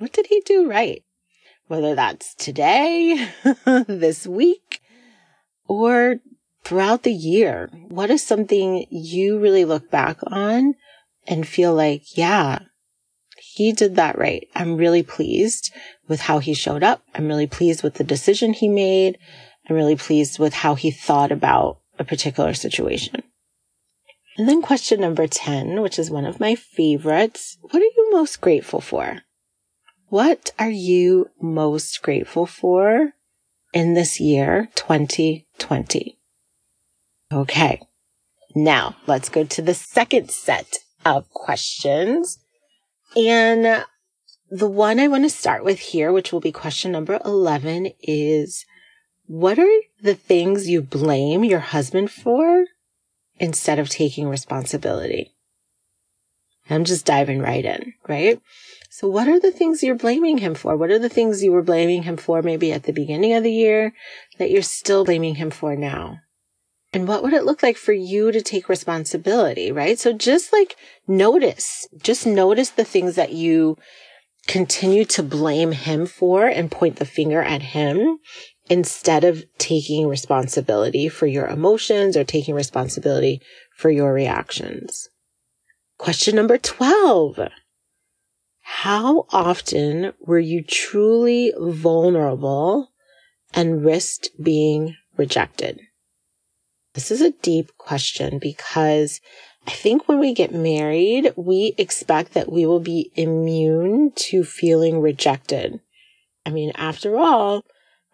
What 0.00 0.12
did 0.12 0.26
he 0.26 0.40
do 0.40 0.68
right? 0.68 1.04
Whether 1.68 1.94
that's 1.94 2.34
today, 2.34 3.28
this 3.86 4.26
week, 4.26 4.80
or 5.66 6.16
throughout 6.64 7.04
the 7.04 7.12
year. 7.12 7.70
What 7.88 8.10
is 8.10 8.22
something 8.22 8.86
you 8.90 9.38
really 9.38 9.64
look 9.64 9.90
back 9.90 10.18
on 10.26 10.74
and 11.26 11.46
feel 11.46 11.74
like, 11.74 12.16
yeah, 12.16 12.60
he 13.38 13.72
did 13.72 13.96
that 13.96 14.18
right. 14.18 14.48
I'm 14.54 14.76
really 14.76 15.02
pleased 15.02 15.72
with 16.08 16.22
how 16.22 16.40
he 16.40 16.54
showed 16.54 16.82
up. 16.82 17.02
I'm 17.14 17.28
really 17.28 17.46
pleased 17.46 17.82
with 17.82 17.94
the 17.94 18.04
decision 18.04 18.52
he 18.52 18.68
made. 18.68 19.18
I'm 19.68 19.76
really 19.76 19.96
pleased 19.96 20.38
with 20.38 20.54
how 20.54 20.74
he 20.74 20.90
thought 20.90 21.32
about 21.32 21.78
a 21.98 22.04
particular 22.04 22.54
situation. 22.54 23.22
And 24.36 24.48
then 24.48 24.60
question 24.60 25.00
number 25.00 25.26
10, 25.26 25.80
which 25.80 25.98
is 25.98 26.10
one 26.10 26.26
of 26.26 26.40
my 26.40 26.54
favorites. 26.54 27.56
What 27.62 27.76
are 27.76 27.86
you 27.86 28.10
most 28.12 28.40
grateful 28.40 28.80
for? 28.80 29.22
What 30.08 30.52
are 30.58 30.70
you 30.70 31.30
most 31.40 32.00
grateful 32.02 32.46
for 32.46 33.14
in 33.72 33.94
this 33.94 34.20
year, 34.20 34.68
2020? 34.76 36.18
Okay. 37.32 37.80
Now 38.54 38.96
let's 39.06 39.28
go 39.28 39.42
to 39.44 39.60
the 39.60 39.74
second 39.74 40.30
set 40.30 40.78
of 41.04 41.28
questions. 41.30 42.38
And 43.16 43.84
the 44.48 44.68
one 44.68 45.00
I 45.00 45.08
want 45.08 45.24
to 45.24 45.30
start 45.30 45.64
with 45.64 45.80
here, 45.80 46.12
which 46.12 46.32
will 46.32 46.40
be 46.40 46.52
question 46.52 46.92
number 46.92 47.18
11 47.24 47.90
is 48.00 48.64
what 49.26 49.58
are 49.58 49.80
the 50.00 50.14
things 50.14 50.68
you 50.68 50.82
blame 50.82 51.42
your 51.42 51.58
husband 51.58 52.12
for 52.12 52.66
instead 53.40 53.80
of 53.80 53.88
taking 53.88 54.28
responsibility? 54.28 55.32
I'm 56.70 56.84
just 56.84 57.06
diving 57.06 57.40
right 57.40 57.64
in, 57.64 57.94
right? 58.08 58.40
So 58.98 59.08
what 59.08 59.28
are 59.28 59.38
the 59.38 59.52
things 59.52 59.82
you're 59.82 59.94
blaming 59.94 60.38
him 60.38 60.54
for? 60.54 60.74
What 60.74 60.90
are 60.90 60.98
the 60.98 61.10
things 61.10 61.42
you 61.42 61.52
were 61.52 61.60
blaming 61.60 62.04
him 62.04 62.16
for 62.16 62.40
maybe 62.40 62.72
at 62.72 62.84
the 62.84 62.94
beginning 62.94 63.34
of 63.34 63.42
the 63.42 63.52
year 63.52 63.92
that 64.38 64.50
you're 64.50 64.62
still 64.62 65.04
blaming 65.04 65.34
him 65.34 65.50
for 65.50 65.76
now? 65.76 66.20
And 66.94 67.06
what 67.06 67.22
would 67.22 67.34
it 67.34 67.44
look 67.44 67.62
like 67.62 67.76
for 67.76 67.92
you 67.92 68.32
to 68.32 68.40
take 68.40 68.70
responsibility, 68.70 69.70
right? 69.70 69.98
So 69.98 70.14
just 70.14 70.50
like 70.50 70.76
notice, 71.06 71.86
just 72.02 72.26
notice 72.26 72.70
the 72.70 72.86
things 72.86 73.16
that 73.16 73.34
you 73.34 73.76
continue 74.46 75.04
to 75.04 75.22
blame 75.22 75.72
him 75.72 76.06
for 76.06 76.46
and 76.46 76.70
point 76.70 76.96
the 76.96 77.04
finger 77.04 77.42
at 77.42 77.60
him 77.60 78.16
instead 78.70 79.24
of 79.24 79.44
taking 79.58 80.08
responsibility 80.08 81.10
for 81.10 81.26
your 81.26 81.48
emotions 81.48 82.16
or 82.16 82.24
taking 82.24 82.54
responsibility 82.54 83.42
for 83.76 83.90
your 83.90 84.14
reactions. 84.14 85.10
Question 85.98 86.34
number 86.34 86.56
12. 86.56 87.40
How 88.68 89.26
often 89.30 90.12
were 90.18 90.40
you 90.40 90.60
truly 90.60 91.52
vulnerable 91.56 92.88
and 93.54 93.84
risked 93.84 94.30
being 94.42 94.96
rejected? 95.16 95.80
This 96.94 97.12
is 97.12 97.20
a 97.20 97.30
deep 97.30 97.70
question 97.78 98.40
because 98.40 99.20
I 99.68 99.70
think 99.70 100.08
when 100.08 100.18
we 100.18 100.34
get 100.34 100.52
married, 100.52 101.32
we 101.36 101.74
expect 101.78 102.34
that 102.34 102.50
we 102.50 102.66
will 102.66 102.80
be 102.80 103.12
immune 103.14 104.10
to 104.16 104.42
feeling 104.42 105.00
rejected. 105.00 105.78
I 106.44 106.50
mean, 106.50 106.72
after 106.74 107.16
all, 107.16 107.62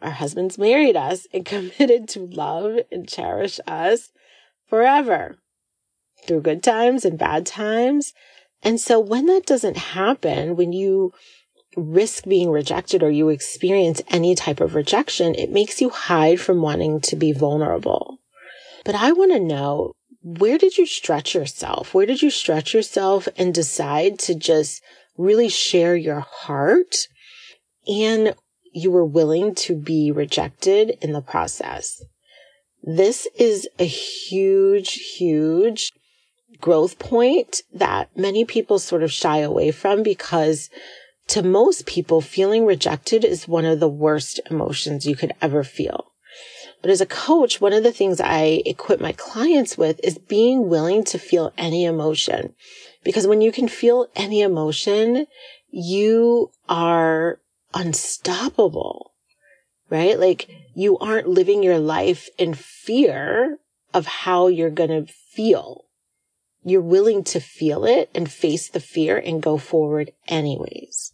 our 0.02 0.10
husbands 0.10 0.58
married 0.58 0.96
us 0.96 1.26
and 1.32 1.46
committed 1.46 2.10
to 2.10 2.26
love 2.26 2.78
and 2.92 3.08
cherish 3.08 3.58
us 3.66 4.10
forever 4.68 5.38
through 6.26 6.42
good 6.42 6.62
times 6.62 7.06
and 7.06 7.18
bad 7.18 7.46
times. 7.46 8.12
And 8.62 8.80
so 8.80 9.00
when 9.00 9.26
that 9.26 9.46
doesn't 9.46 9.76
happen, 9.76 10.56
when 10.56 10.72
you 10.72 11.12
risk 11.76 12.24
being 12.24 12.50
rejected 12.50 13.02
or 13.02 13.10
you 13.10 13.28
experience 13.28 14.02
any 14.08 14.34
type 14.34 14.60
of 14.60 14.74
rejection, 14.74 15.34
it 15.34 15.50
makes 15.50 15.80
you 15.80 15.90
hide 15.90 16.40
from 16.40 16.62
wanting 16.62 17.00
to 17.00 17.16
be 17.16 17.32
vulnerable. 17.32 18.18
But 18.84 18.94
I 18.94 19.12
want 19.12 19.32
to 19.32 19.40
know 19.40 19.92
where 20.22 20.58
did 20.58 20.78
you 20.78 20.86
stretch 20.86 21.34
yourself? 21.34 21.94
Where 21.94 22.06
did 22.06 22.22
you 22.22 22.30
stretch 22.30 22.74
yourself 22.74 23.26
and 23.36 23.52
decide 23.52 24.18
to 24.20 24.34
just 24.34 24.82
really 25.16 25.48
share 25.48 25.96
your 25.96 26.20
heart? 26.20 26.94
And 27.88 28.34
you 28.72 28.90
were 28.90 29.04
willing 29.04 29.54
to 29.54 29.74
be 29.74 30.12
rejected 30.12 30.96
in 31.00 31.12
the 31.12 31.20
process. 31.20 32.02
This 32.82 33.26
is 33.36 33.68
a 33.78 33.84
huge, 33.84 35.16
huge 35.16 35.92
growth 36.62 36.98
point 36.98 37.60
that 37.74 38.16
many 38.16 38.46
people 38.46 38.78
sort 38.78 39.02
of 39.02 39.12
shy 39.12 39.38
away 39.38 39.70
from 39.70 40.02
because 40.02 40.70
to 41.28 41.42
most 41.42 41.86
people, 41.86 42.20
feeling 42.20 42.66
rejected 42.66 43.24
is 43.24 43.46
one 43.46 43.64
of 43.64 43.80
the 43.80 43.88
worst 43.88 44.40
emotions 44.50 45.06
you 45.06 45.16
could 45.16 45.32
ever 45.40 45.62
feel. 45.64 46.12
But 46.80 46.90
as 46.90 47.00
a 47.00 47.06
coach, 47.06 47.60
one 47.60 47.72
of 47.72 47.84
the 47.84 47.92
things 47.92 48.20
I 48.20 48.62
equip 48.66 49.00
my 49.00 49.12
clients 49.12 49.78
with 49.78 50.00
is 50.02 50.18
being 50.18 50.68
willing 50.68 51.04
to 51.04 51.18
feel 51.18 51.52
any 51.56 51.84
emotion. 51.84 52.54
Because 53.04 53.26
when 53.26 53.40
you 53.40 53.52
can 53.52 53.68
feel 53.68 54.08
any 54.16 54.42
emotion, 54.42 55.26
you 55.70 56.50
are 56.68 57.40
unstoppable, 57.72 59.12
right? 59.90 60.18
Like 60.18 60.48
you 60.74 60.98
aren't 60.98 61.28
living 61.28 61.62
your 61.62 61.78
life 61.78 62.28
in 62.36 62.54
fear 62.54 63.58
of 63.94 64.06
how 64.06 64.48
you're 64.48 64.70
going 64.70 65.06
to 65.06 65.12
feel. 65.12 65.84
You're 66.64 66.80
willing 66.80 67.24
to 67.24 67.40
feel 67.40 67.84
it 67.84 68.10
and 68.14 68.30
face 68.30 68.68
the 68.68 68.80
fear 68.80 69.18
and 69.18 69.42
go 69.42 69.58
forward 69.58 70.12
anyways. 70.28 71.12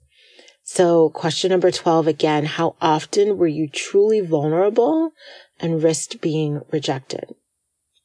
So 0.62 1.08
question 1.08 1.50
number 1.50 1.70
12 1.70 2.06
again, 2.06 2.44
how 2.44 2.76
often 2.80 3.38
were 3.38 3.48
you 3.48 3.68
truly 3.68 4.20
vulnerable 4.20 5.12
and 5.58 5.82
risked 5.82 6.20
being 6.20 6.60
rejected? 6.70 7.34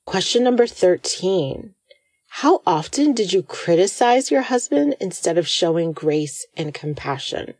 Question 0.05 0.43
number 0.43 0.65
13. 0.65 1.75
How 2.37 2.61
often 2.65 3.13
did 3.13 3.33
you 3.33 3.43
criticize 3.43 4.31
your 4.31 4.43
husband 4.43 4.95
instead 4.99 5.37
of 5.37 5.47
showing 5.47 5.91
grace 5.91 6.47
and 6.55 6.73
compassion? 6.73 7.55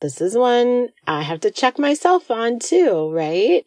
This 0.00 0.20
is 0.20 0.36
one 0.36 0.88
I 1.06 1.22
have 1.22 1.40
to 1.40 1.50
check 1.50 1.78
myself 1.78 2.30
on 2.30 2.58
too, 2.58 3.10
right? 3.12 3.64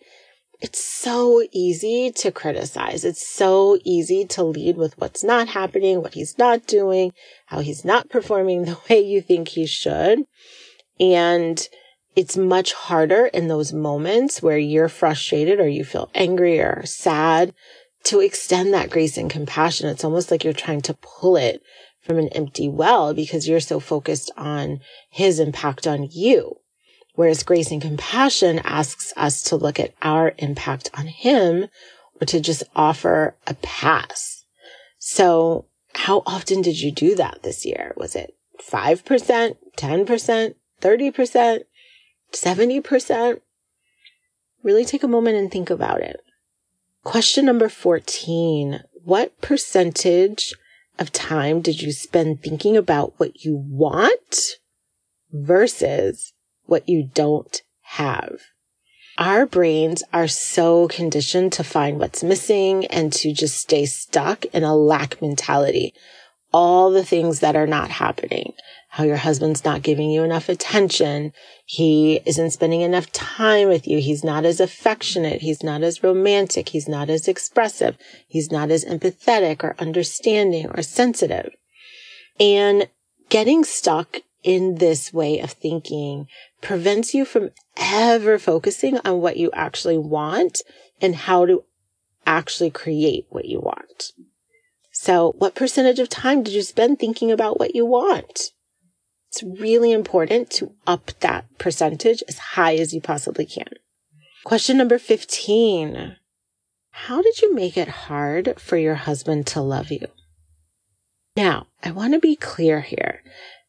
It's 0.61 0.83
so 0.83 1.43
easy 1.51 2.11
to 2.11 2.31
criticize. 2.31 3.03
It's 3.03 3.27
so 3.27 3.77
easy 3.83 4.25
to 4.25 4.43
lead 4.43 4.77
with 4.77 4.97
what's 4.97 5.23
not 5.23 5.49
happening, 5.49 6.01
what 6.01 6.13
he's 6.13 6.37
not 6.37 6.65
doing, 6.65 7.11
how 7.47 7.59
he's 7.59 7.83
not 7.83 8.09
performing 8.09 8.65
the 8.65 8.77
way 8.89 9.01
you 9.01 9.21
think 9.21 9.49
he 9.49 9.65
should. 9.65 10.23
And 10.99 11.67
it's 12.15 12.37
much 12.37 12.73
harder 12.73 13.25
in 13.27 13.47
those 13.47 13.73
moments 13.73 14.41
where 14.41 14.57
you're 14.57 14.87
frustrated 14.87 15.59
or 15.59 15.67
you 15.67 15.83
feel 15.83 16.09
angry 16.15 16.59
or 16.59 16.85
sad 16.85 17.53
to 18.05 18.21
extend 18.21 18.73
that 18.73 18.89
grace 18.89 19.17
and 19.17 19.29
compassion. 19.29 19.89
It's 19.89 20.05
almost 20.05 20.31
like 20.31 20.43
you're 20.43 20.53
trying 20.53 20.81
to 20.81 20.97
pull 21.01 21.35
it 21.35 21.61
from 22.01 22.17
an 22.17 22.29
empty 22.29 22.69
well 22.69 23.13
because 23.13 23.47
you're 23.47 23.59
so 23.59 23.79
focused 23.79 24.31
on 24.37 24.79
his 25.09 25.39
impact 25.39 25.85
on 25.87 26.07
you. 26.09 26.57
Whereas 27.15 27.43
grace 27.43 27.71
and 27.71 27.81
compassion 27.81 28.59
asks 28.63 29.13
us 29.15 29.41
to 29.43 29.55
look 29.55 29.79
at 29.79 29.93
our 30.01 30.33
impact 30.37 30.89
on 30.93 31.07
him 31.07 31.69
or 32.21 32.25
to 32.27 32.39
just 32.39 32.63
offer 32.75 33.35
a 33.47 33.53
pass. 33.55 34.45
So 34.99 35.65
how 35.93 36.23
often 36.25 36.61
did 36.61 36.81
you 36.81 36.91
do 36.91 37.15
that 37.15 37.41
this 37.43 37.65
year? 37.65 37.93
Was 37.95 38.15
it 38.15 38.35
5%, 38.61 39.57
10%, 39.77 40.55
30%, 40.81 41.59
70%? 42.31 43.41
Really 44.63 44.85
take 44.85 45.03
a 45.03 45.07
moment 45.07 45.37
and 45.37 45.51
think 45.51 45.69
about 45.69 46.01
it. 46.01 46.19
Question 47.03 47.45
number 47.45 47.69
14. 47.69 48.81
What 49.03 49.39
percentage 49.39 50.53
of 50.97 51.11
time 51.11 51.61
did 51.61 51.81
you 51.81 51.91
spend 51.91 52.41
thinking 52.41 52.75
about 52.75 53.13
what 53.17 53.45
you 53.45 53.55
want 53.55 54.57
versus 55.31 56.33
what 56.65 56.87
you 56.87 57.09
don't 57.13 57.61
have? 57.81 58.39
Our 59.17 59.45
brains 59.45 60.03
are 60.11 60.27
so 60.27 60.87
conditioned 60.87 61.53
to 61.53 61.63
find 61.63 61.99
what's 61.99 62.23
missing 62.23 62.85
and 62.87 63.13
to 63.13 63.33
just 63.33 63.57
stay 63.57 63.85
stuck 63.85 64.45
in 64.45 64.63
a 64.63 64.75
lack 64.75 65.21
mentality. 65.21 65.93
All 66.51 66.91
the 66.91 67.05
things 67.05 67.39
that 67.39 67.55
are 67.55 67.67
not 67.67 67.89
happening 67.89 68.53
how 68.95 69.03
your 69.03 69.17
husband's 69.17 69.65
not 69.65 69.81
giving 69.81 70.09
you 70.09 70.23
enough 70.23 70.47
attention. 70.47 71.33
He 71.65 72.21
isn't 72.25 72.51
spending 72.51 72.79
enough 72.79 73.11
time 73.11 73.67
with 73.67 73.89
you. 73.89 73.99
He's 73.99 74.23
not 74.23 74.45
as 74.45 74.61
affectionate. 74.61 75.41
He's 75.41 75.61
not 75.61 75.83
as 75.83 76.01
romantic. 76.01 76.69
He's 76.69 76.87
not 76.87 77.09
as 77.09 77.27
expressive. 77.27 77.97
He's 78.25 78.53
not 78.53 78.71
as 78.71 78.85
empathetic 78.85 79.65
or 79.65 79.75
understanding 79.79 80.69
or 80.69 80.81
sensitive. 80.81 81.53
And 82.39 82.87
getting 83.27 83.65
stuck 83.65 84.19
in 84.43 84.75
this 84.75 85.11
way 85.11 85.41
of 85.41 85.51
thinking 85.51 86.29
prevents 86.65 87.13
you 87.13 87.25
from 87.25 87.51
ever 87.77 88.39
focusing 88.39 88.97
on 89.05 89.21
what 89.21 89.37
you 89.37 89.51
actually 89.53 89.99
want 89.99 90.63
and 90.99 91.15
how 91.15 91.45
to 91.45 91.63
actually 92.25 92.71
create 92.71 93.27
what 93.29 93.45
you 93.45 93.59
want. 93.59 94.11
So 94.91 95.35
what 95.37 95.53
percentage 95.53 95.99
of 95.99 96.09
time 96.09 96.41
did 96.41 96.55
you 96.55 96.63
spend 96.63 96.97
thinking 96.97 97.31
about 97.31 97.59
what 97.59 97.75
you 97.75 97.85
want? 97.85 98.49
It's 99.29 99.43
really 99.43 99.91
important 99.91 100.49
to 100.51 100.71
up 100.87 101.11
that 101.19 101.45
percentage 101.59 102.23
as 102.27 102.39
high 102.39 102.77
as 102.77 102.95
you 102.95 103.01
possibly 103.01 103.45
can. 103.45 103.69
Question 104.43 104.77
number 104.77 104.97
15. 104.97 106.15
How 106.89 107.21
did 107.21 107.43
you 107.43 107.53
make 107.53 107.77
it 107.77 107.89
hard 107.89 108.59
for 108.59 108.77
your 108.77 108.95
husband 108.95 109.45
to 109.47 109.61
love 109.61 109.91
you? 109.91 110.07
Now, 111.37 111.67
I 111.83 111.91
want 111.91 112.13
to 112.13 112.19
be 112.19 112.35
clear 112.35 112.81
here. 112.81 113.21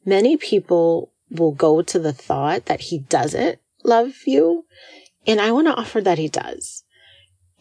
Many 0.06 0.38
people 0.38 1.12
will 1.30 1.52
go 1.52 1.82
to 1.82 1.98
the 1.98 2.12
thought 2.12 2.66
that 2.66 2.80
he 2.80 2.98
doesn't 2.98 3.58
love 3.84 4.14
you. 4.26 4.64
And 5.26 5.40
I 5.40 5.52
want 5.52 5.66
to 5.66 5.74
offer 5.74 6.00
that 6.00 6.18
he 6.18 6.28
does. 6.28 6.84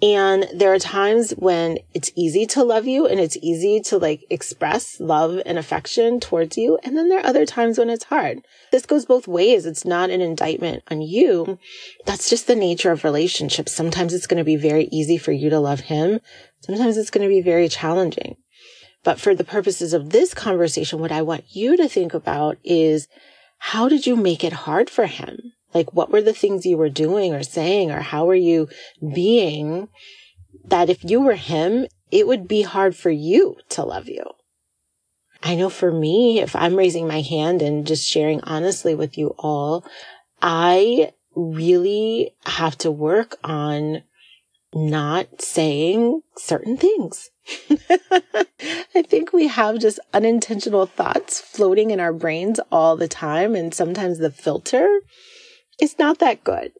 And 0.01 0.47
there 0.53 0.73
are 0.73 0.79
times 0.79 1.31
when 1.31 1.79
it's 1.93 2.11
easy 2.15 2.45
to 2.47 2.63
love 2.63 2.85
you 2.85 3.07
and 3.07 3.17
it's 3.17 3.37
easy 3.37 3.79
to 3.85 3.97
like 3.97 4.25
express 4.29 4.99
love 4.99 5.41
and 5.45 5.57
affection 5.57 6.19
towards 6.19 6.57
you. 6.57 6.77
And 6.83 6.97
then 6.97 7.07
there 7.07 7.19
are 7.19 7.25
other 7.25 7.45
times 7.45 7.79
when 7.79 7.89
it's 7.89 8.03
hard. 8.03 8.45
This 8.71 8.85
goes 8.85 9.05
both 9.05 9.25
ways. 9.25 9.65
It's 9.65 9.85
not 9.85 10.09
an 10.09 10.19
indictment 10.19 10.83
on 10.91 11.01
you. 11.01 11.57
That's 12.05 12.29
just 12.29 12.45
the 12.45 12.57
nature 12.57 12.91
of 12.91 13.05
relationships. 13.05 13.71
Sometimes 13.71 14.13
it's 14.13 14.27
going 14.27 14.37
to 14.37 14.43
be 14.43 14.57
very 14.57 14.89
easy 14.91 15.17
for 15.17 15.31
you 15.31 15.49
to 15.49 15.59
love 15.59 15.81
him. 15.81 16.19
Sometimes 16.59 16.97
it's 16.97 17.09
going 17.09 17.27
to 17.27 17.33
be 17.33 17.41
very 17.41 17.69
challenging. 17.69 18.35
But 19.03 19.19
for 19.19 19.33
the 19.33 19.43
purposes 19.43 19.93
of 19.93 20.09
this 20.09 20.33
conversation, 20.33 20.99
what 20.99 21.11
I 21.11 21.21
want 21.21 21.45
you 21.55 21.77
to 21.77 21.87
think 21.87 22.13
about 22.13 22.57
is 22.65 23.07
how 23.69 23.89
did 23.89 24.05
you 24.05 24.15
make 24.15 24.43
it 24.43 24.53
hard 24.53 24.91
for 24.91 25.07
him? 25.07 25.53
Like, 25.73 25.91
what 25.91 26.11
were 26.11 26.21
the 26.21 26.33
things 26.33 26.67
you 26.67 26.77
were 26.77 26.87
doing 26.87 27.33
or 27.33 27.41
saying, 27.41 27.89
or 27.89 27.99
how 27.99 28.25
were 28.25 28.35
you 28.35 28.69
being 29.01 29.87
that 30.65 30.87
if 30.91 31.03
you 31.03 31.19
were 31.19 31.33
him, 31.33 31.87
it 32.11 32.27
would 32.27 32.47
be 32.47 32.61
hard 32.61 32.95
for 32.95 33.09
you 33.09 33.57
to 33.69 33.83
love 33.83 34.07
you? 34.07 34.23
I 35.41 35.55
know 35.55 35.71
for 35.71 35.91
me, 35.91 36.41
if 36.41 36.55
I'm 36.55 36.75
raising 36.75 37.07
my 37.07 37.21
hand 37.21 37.63
and 37.63 37.87
just 37.87 38.07
sharing 38.07 38.39
honestly 38.41 38.93
with 38.93 39.17
you 39.17 39.33
all, 39.39 39.83
I 40.43 41.13
really 41.35 42.35
have 42.45 42.77
to 42.79 42.91
work 42.91 43.35
on 43.43 44.03
not 44.75 45.41
saying 45.41 46.21
certain 46.37 46.75
things. 46.75 47.29
I 47.89 49.01
think 49.01 49.31
we 49.31 49.47
have 49.47 49.79
just 49.79 49.99
unintentional 50.13 50.85
thoughts 50.85 51.39
floating 51.39 51.91
in 51.91 51.99
our 51.99 52.13
brains 52.13 52.59
all 52.71 52.97
the 52.97 53.07
time. 53.07 53.55
And 53.55 53.73
sometimes 53.73 54.19
the 54.19 54.31
filter 54.31 54.99
is 55.79 55.97
not 55.97 56.19
that 56.19 56.43
good. 56.43 56.73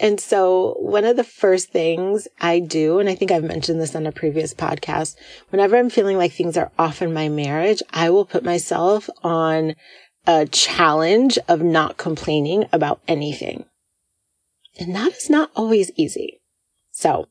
And 0.00 0.18
so 0.18 0.76
one 0.80 1.04
of 1.04 1.16
the 1.16 1.24
first 1.24 1.70
things 1.70 2.26
I 2.40 2.58
do, 2.58 2.98
and 2.98 3.08
I 3.08 3.14
think 3.14 3.30
I've 3.30 3.44
mentioned 3.44 3.80
this 3.80 3.94
on 3.94 4.06
a 4.06 4.12
previous 4.12 4.54
podcast, 4.54 5.14
whenever 5.50 5.76
I'm 5.76 5.90
feeling 5.90 6.16
like 6.16 6.32
things 6.32 6.56
are 6.56 6.72
off 6.78 7.02
in 7.02 7.12
my 7.12 7.28
marriage, 7.28 7.82
I 7.90 8.10
will 8.10 8.24
put 8.24 8.42
myself 8.42 9.10
on 9.22 9.74
a 10.26 10.46
challenge 10.46 11.38
of 11.48 11.62
not 11.62 11.98
complaining 11.98 12.64
about 12.72 13.02
anything. 13.06 13.66
And 14.78 14.94
that 14.94 15.12
is 15.12 15.28
not 15.28 15.50
always 15.54 15.90
easy. 15.96 16.39
So 17.00 17.28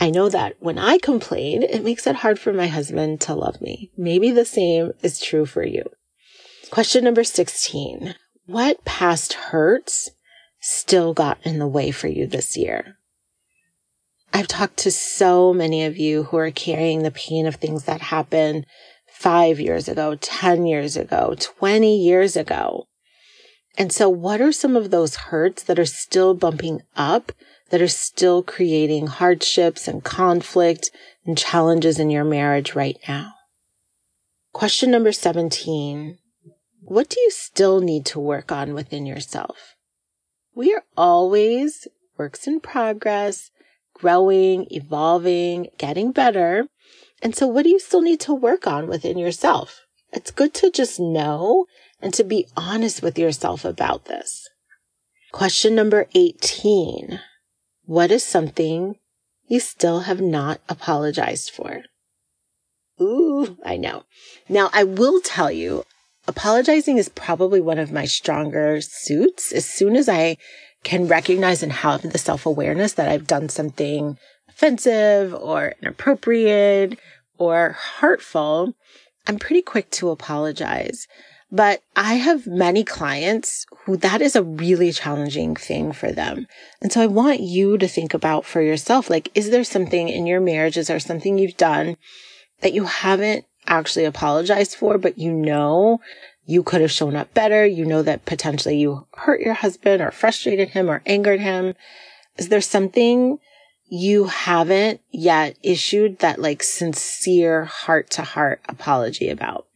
I 0.00 0.10
know 0.10 0.28
that 0.30 0.56
when 0.58 0.78
I 0.78 0.98
complain, 0.98 1.62
it 1.62 1.84
makes 1.84 2.08
it 2.08 2.16
hard 2.16 2.40
for 2.40 2.52
my 2.52 2.66
husband 2.66 3.20
to 3.22 3.34
love 3.34 3.60
me. 3.60 3.92
Maybe 3.96 4.32
the 4.32 4.44
same 4.44 4.92
is 5.00 5.20
true 5.20 5.46
for 5.46 5.62
you. 5.62 5.84
Question 6.72 7.04
number 7.04 7.22
16. 7.22 8.16
What 8.46 8.84
past 8.84 9.34
hurts 9.34 10.10
still 10.60 11.14
got 11.14 11.38
in 11.44 11.60
the 11.60 11.68
way 11.68 11.92
for 11.92 12.08
you 12.08 12.26
this 12.26 12.56
year? 12.56 12.96
I've 14.32 14.48
talked 14.48 14.78
to 14.78 14.90
so 14.90 15.52
many 15.54 15.84
of 15.84 15.96
you 15.96 16.24
who 16.24 16.36
are 16.38 16.50
carrying 16.50 17.04
the 17.04 17.12
pain 17.12 17.46
of 17.46 17.56
things 17.56 17.84
that 17.84 18.00
happened 18.00 18.66
five 19.12 19.60
years 19.60 19.86
ago, 19.88 20.16
10 20.16 20.66
years 20.66 20.96
ago, 20.96 21.36
20 21.38 21.96
years 21.96 22.36
ago. 22.36 22.88
And 23.78 23.92
so 23.92 24.08
what 24.08 24.40
are 24.40 24.52
some 24.52 24.74
of 24.74 24.90
those 24.90 25.14
hurts 25.16 25.62
that 25.64 25.78
are 25.78 25.86
still 25.86 26.34
bumping 26.34 26.80
up, 26.96 27.30
that 27.70 27.82
are 27.82 27.88
still 27.88 28.42
creating 28.42 29.06
hardships 29.06 29.88
and 29.88 30.04
conflict 30.04 30.90
and 31.24 31.38
challenges 31.38 31.98
in 31.98 32.10
your 32.10 32.24
marriage 32.24 32.74
right 32.74 32.98
now? 33.08 33.34
Question 34.52 34.90
number 34.90 35.12
17. 35.12 36.18
What 36.82 37.08
do 37.08 37.20
you 37.20 37.30
still 37.30 37.80
need 37.80 38.04
to 38.06 38.20
work 38.20 38.50
on 38.50 38.74
within 38.74 39.06
yourself? 39.06 39.76
We 40.54 40.74
are 40.74 40.84
always 40.96 41.86
works 42.18 42.46
in 42.46 42.60
progress, 42.60 43.50
growing, 43.94 44.66
evolving, 44.70 45.68
getting 45.78 46.10
better. 46.10 46.66
And 47.22 47.36
so 47.36 47.46
what 47.46 47.62
do 47.62 47.68
you 47.68 47.78
still 47.78 48.02
need 48.02 48.20
to 48.20 48.34
work 48.34 48.66
on 48.66 48.88
within 48.88 49.18
yourself? 49.18 49.86
It's 50.12 50.30
good 50.30 50.52
to 50.54 50.70
just 50.70 50.98
know 50.98 51.66
and 52.02 52.12
to 52.14 52.24
be 52.24 52.46
honest 52.56 53.02
with 53.02 53.18
yourself 53.18 53.64
about 53.64 54.06
this. 54.06 54.48
Question 55.32 55.74
number 55.74 56.06
18. 56.14 57.20
What 57.84 58.10
is 58.10 58.24
something 58.24 58.96
you 59.46 59.60
still 59.60 60.00
have 60.00 60.20
not 60.20 60.60
apologized 60.68 61.50
for? 61.50 61.82
Ooh, 63.00 63.56
I 63.64 63.76
know. 63.76 64.04
Now 64.48 64.70
I 64.72 64.84
will 64.84 65.20
tell 65.20 65.50
you, 65.50 65.84
apologizing 66.28 66.98
is 66.98 67.08
probably 67.08 67.60
one 67.60 67.78
of 67.78 67.90
my 67.90 68.04
stronger 68.04 68.80
suits. 68.80 69.52
As 69.52 69.66
soon 69.66 69.96
as 69.96 70.08
I 70.08 70.36
can 70.84 71.08
recognize 71.08 71.62
and 71.62 71.72
have 71.72 72.02
the 72.02 72.18
self 72.18 72.46
awareness 72.46 72.92
that 72.94 73.08
I've 73.08 73.26
done 73.26 73.48
something 73.48 74.18
offensive 74.48 75.34
or 75.34 75.74
inappropriate 75.82 76.98
or 77.38 77.70
hurtful, 78.00 78.74
I'm 79.26 79.38
pretty 79.38 79.62
quick 79.62 79.90
to 79.92 80.10
apologize. 80.10 81.06
But 81.52 81.82
I 81.96 82.14
have 82.14 82.46
many 82.46 82.84
clients 82.84 83.66
who 83.84 83.96
that 83.98 84.22
is 84.22 84.36
a 84.36 84.42
really 84.42 84.92
challenging 84.92 85.56
thing 85.56 85.92
for 85.92 86.12
them. 86.12 86.46
And 86.80 86.92
so 86.92 87.00
I 87.00 87.06
want 87.06 87.40
you 87.40 87.76
to 87.78 87.88
think 87.88 88.14
about 88.14 88.44
for 88.44 88.62
yourself, 88.62 89.10
like, 89.10 89.30
is 89.34 89.50
there 89.50 89.64
something 89.64 90.08
in 90.08 90.26
your 90.26 90.40
marriage? 90.40 90.76
Is 90.76 90.86
there 90.86 91.00
something 91.00 91.38
you've 91.38 91.56
done 91.56 91.96
that 92.60 92.72
you 92.72 92.84
haven't 92.84 93.46
actually 93.66 94.04
apologized 94.04 94.76
for, 94.76 94.98
but 94.98 95.18
you 95.18 95.32
know 95.32 96.00
you 96.44 96.62
could 96.62 96.80
have 96.80 96.90
shown 96.90 97.16
up 97.16 97.32
better. 97.34 97.64
You 97.64 97.84
know 97.84 98.02
that 98.02 98.24
potentially 98.24 98.76
you 98.76 99.06
hurt 99.14 99.40
your 99.40 99.54
husband 99.54 100.02
or 100.02 100.10
frustrated 100.10 100.70
him 100.70 100.90
or 100.90 101.02
angered 101.06 101.40
him. 101.40 101.74
Is 102.36 102.48
there 102.48 102.60
something 102.60 103.38
you 103.88 104.24
haven't 104.24 105.00
yet 105.10 105.56
issued 105.62 106.18
that 106.20 106.40
like 106.40 106.62
sincere 106.62 107.64
heart 107.64 108.10
to 108.10 108.22
heart 108.22 108.60
apology 108.68 109.28
about? 109.28 109.66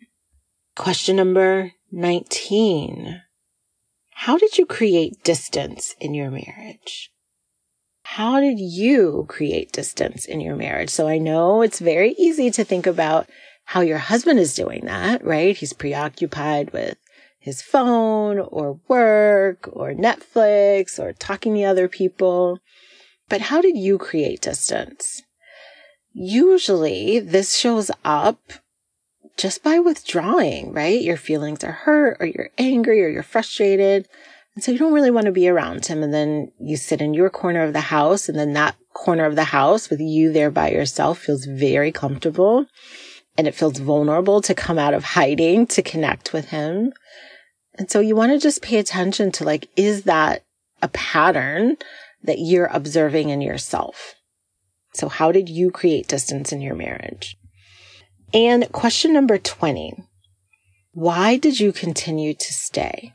Question 0.77 1.15
number 1.15 1.71
19. 1.93 3.23
How 4.11 4.37
did 4.37 4.59
you 4.59 4.67
create 4.67 5.23
distance 5.23 5.95
in 6.01 6.15
your 6.15 6.33
marriage? 6.33 7.13
How 8.03 8.41
did 8.41 8.59
you 8.59 9.25
create 9.29 9.71
distance 9.71 10.25
in 10.25 10.41
your 10.41 10.57
marriage? 10.57 10.91
So 10.91 11.07
I 11.07 11.19
know 11.19 11.63
it's 11.63 11.79
very 11.79 12.17
easy 12.19 12.51
to 12.51 12.65
think 12.65 12.89
about 12.89 13.31
how 13.67 13.83
your 13.83 13.99
husband 13.99 14.41
is 14.41 14.57
doing 14.57 14.85
that, 14.87 15.25
right? 15.25 15.57
He's 15.57 15.73
preoccupied 15.73 16.73
with 16.73 16.99
his 17.39 17.63
phone 17.63 18.41
or 18.41 18.81
work 18.89 19.69
or 19.73 19.93
Netflix 19.93 20.99
or 20.99 21.13
talking 21.13 21.55
to 21.55 21.63
other 21.63 21.87
people. 21.87 22.59
But 23.29 23.43
how 23.43 23.61
did 23.61 23.77
you 23.77 23.97
create 23.97 24.43
distance? 24.43 25.23
Usually 26.13 27.21
this 27.21 27.57
shows 27.57 27.93
up 28.05 28.41
just 29.37 29.63
by 29.63 29.79
withdrawing, 29.79 30.73
right? 30.73 31.01
Your 31.01 31.17
feelings 31.17 31.65
are 31.65 31.73
hurt 31.73 32.17
or 32.21 32.27
you're 32.27 32.51
angry 32.59 33.03
or 33.03 33.09
you're 33.09 33.23
frustrated. 33.23 34.09
And 34.55 34.63
so 34.63 34.71
you 34.71 34.79
don't 34.79 34.93
really 34.93 35.11
want 35.11 35.27
to 35.27 35.33
be 35.33 35.49
around 35.49 35.87
him. 35.87 36.03
And 36.03 36.15
then 36.15 36.53
you 36.61 36.77
sit 36.77 37.01
in 37.01 37.15
your 37.15 37.31
corner 37.31 37.63
of 37.63 37.73
the 37.73 37.81
house 37.81 38.29
and 38.29 38.39
then 38.39 38.53
that 38.53 38.77
corner 38.93 39.25
of 39.25 39.35
the 39.35 39.45
house 39.45 39.91
with 39.91 40.01
you 40.01 40.33
there 40.33 40.51
by 40.51 40.71
yourself 40.71 41.19
feels 41.19 41.45
very 41.47 41.91
comfortable 41.91 42.67
and 43.37 43.49
it 43.49 43.55
feels 43.55 43.79
vulnerable 43.79 44.41
to 44.43 44.55
come 44.55 44.79
out 44.79 44.95
of 44.95 45.03
hiding 45.05 45.67
to 45.67 45.83
connect 45.83 46.33
with 46.33 46.51
him. 46.51 46.93
And 47.75 47.91
so 47.91 47.99
you 47.99 48.15
want 48.15 48.31
to 48.33 48.39
just 48.39 48.63
pay 48.63 48.79
attention 48.79 49.33
to 49.33 49.45
like, 49.45 49.69
is 49.77 50.05
that 50.05 50.45
a 50.81 50.89
pattern 50.89 51.77
that 52.23 52.39
you're 52.39 52.71
observing 52.73 53.31
in 53.31 53.41
yourself? 53.41 54.15
So 54.93 55.09
how 55.09 55.33
did 55.33 55.49
you 55.49 55.73
create 55.73 56.07
distance 56.07 56.53
in 56.53 56.61
your 56.61 56.77
marriage? 56.77 57.37
And 58.35 58.71
question 58.73 59.13
number 59.13 59.39
20. 59.39 59.95
Why 60.91 61.37
did 61.37 61.61
you 61.61 61.73
continue 61.73 62.35
to 62.35 62.53
stay? 62.53 63.15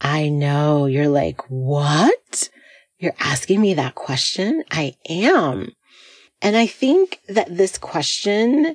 I 0.00 0.28
know 0.28 0.86
you're 0.86 1.08
like, 1.08 1.48
what? 1.48 2.50
You're 2.98 3.14
asking 3.20 3.60
me 3.60 3.74
that 3.74 3.94
question? 3.94 4.64
I 4.72 4.96
am. 5.08 5.70
And 6.42 6.56
I 6.56 6.66
think 6.66 7.20
that 7.28 7.56
this 7.56 7.78
question 7.78 8.74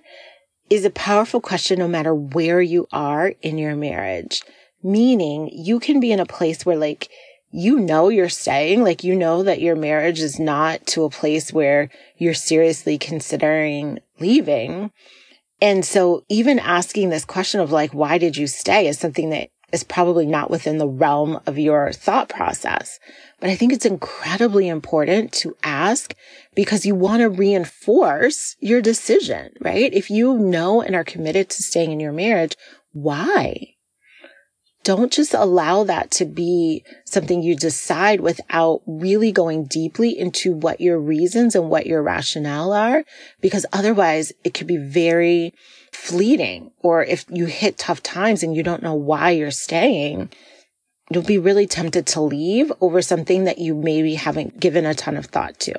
is 0.69 0.85
a 0.85 0.89
powerful 0.89 1.41
question 1.41 1.79
no 1.79 1.87
matter 1.87 2.15
where 2.15 2.61
you 2.61 2.87
are 2.93 3.33
in 3.41 3.57
your 3.57 3.75
marriage. 3.75 4.41
Meaning 4.81 5.49
you 5.51 5.81
can 5.81 5.99
be 5.99 6.13
in 6.13 6.21
a 6.21 6.25
place 6.25 6.65
where 6.65 6.77
like, 6.77 7.09
you 7.51 7.79
know 7.79 8.07
you're 8.07 8.29
staying, 8.29 8.83
like 8.83 9.03
you 9.03 9.15
know 9.15 9.43
that 9.43 9.61
your 9.61 9.75
marriage 9.75 10.19
is 10.19 10.39
not 10.39 10.85
to 10.87 11.03
a 11.03 11.09
place 11.09 11.51
where 11.51 11.89
you're 12.17 12.33
seriously 12.33 12.97
considering 12.97 13.99
leaving. 14.19 14.91
And 15.61 15.85
so 15.85 16.23
even 16.29 16.59
asking 16.59 17.09
this 17.09 17.25
question 17.25 17.61
of 17.61 17.71
like, 17.71 17.93
why 17.93 18.17
did 18.17 18.37
you 18.37 18.47
stay 18.47 18.87
is 18.87 18.99
something 18.99 19.29
that 19.29 19.49
is 19.75 19.83
probably 19.83 20.25
not 20.25 20.49
within 20.49 20.77
the 20.77 20.87
realm 20.87 21.39
of 21.45 21.59
your 21.59 21.91
thought 21.91 22.29
process. 22.29 22.99
But 23.39 23.49
I 23.49 23.55
think 23.55 23.73
it's 23.73 23.85
incredibly 23.85 24.67
important 24.67 25.33
to 25.33 25.57
ask 25.63 26.15
because 26.55 26.85
you 26.85 26.95
want 26.95 27.21
to 27.21 27.29
reinforce 27.29 28.55
your 28.59 28.81
decision, 28.81 29.51
right? 29.59 29.93
If 29.93 30.09
you 30.09 30.37
know 30.37 30.81
and 30.81 30.95
are 30.95 31.03
committed 31.03 31.49
to 31.49 31.63
staying 31.63 31.91
in 31.91 31.99
your 31.99 32.13
marriage, 32.13 32.55
why? 32.93 33.74
Don't 34.85 35.11
just 35.11 35.33
allow 35.33 35.83
that 35.83 36.11
to 36.11 36.25
be 36.25 36.83
something 37.05 37.41
you 37.41 37.55
decide 37.55 38.21
without 38.21 38.83
really 38.85 39.31
going 39.31 39.65
deeply 39.65 40.17
into 40.17 40.53
what 40.53 40.79
your 40.79 40.99
reasons 40.99 41.55
and 41.55 41.71
what 41.71 41.87
your 41.87 42.03
rationale 42.03 42.71
are, 42.71 43.03
because 43.41 43.65
otherwise 43.73 44.31
it 44.43 44.53
could 44.53 44.67
be 44.67 44.77
very 44.77 45.55
fleeting. 45.91 46.69
Or 46.81 47.03
if 47.03 47.25
you 47.29 47.47
hit 47.47 47.79
tough 47.79 48.03
times 48.03 48.43
and 48.43 48.55
you 48.55 48.61
don't 48.61 48.83
know 48.83 48.93
why 48.93 49.31
you're 49.31 49.49
staying, 49.49 50.29
you'll 51.09 51.23
be 51.23 51.39
really 51.39 51.65
tempted 51.65 52.05
to 52.05 52.21
leave 52.21 52.71
over 52.79 53.01
something 53.01 53.45
that 53.45 53.57
you 53.57 53.73
maybe 53.73 54.13
haven't 54.13 54.59
given 54.59 54.85
a 54.85 54.93
ton 54.93 55.17
of 55.17 55.25
thought 55.25 55.59
to. 55.61 55.73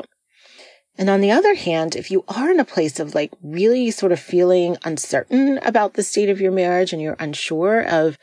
And 0.99 1.09
on 1.09 1.21
the 1.21 1.31
other 1.31 1.55
hand, 1.55 1.95
if 1.95 2.11
you 2.11 2.25
are 2.27 2.51
in 2.51 2.59
a 2.59 2.65
place 2.65 2.99
of 2.99 3.15
like 3.15 3.31
really 3.41 3.93
sort 3.93 4.11
of 4.11 4.19
feeling 4.19 4.79
uncertain 4.85 5.59
about 5.59 5.95
the 5.95 6.03
state 6.03 6.29
of 6.29 6.41
your 6.41 6.51
marriage 6.53 6.93
and 6.93 7.01
you're 7.01 7.17
unsure 7.21 7.83
of 7.87 8.19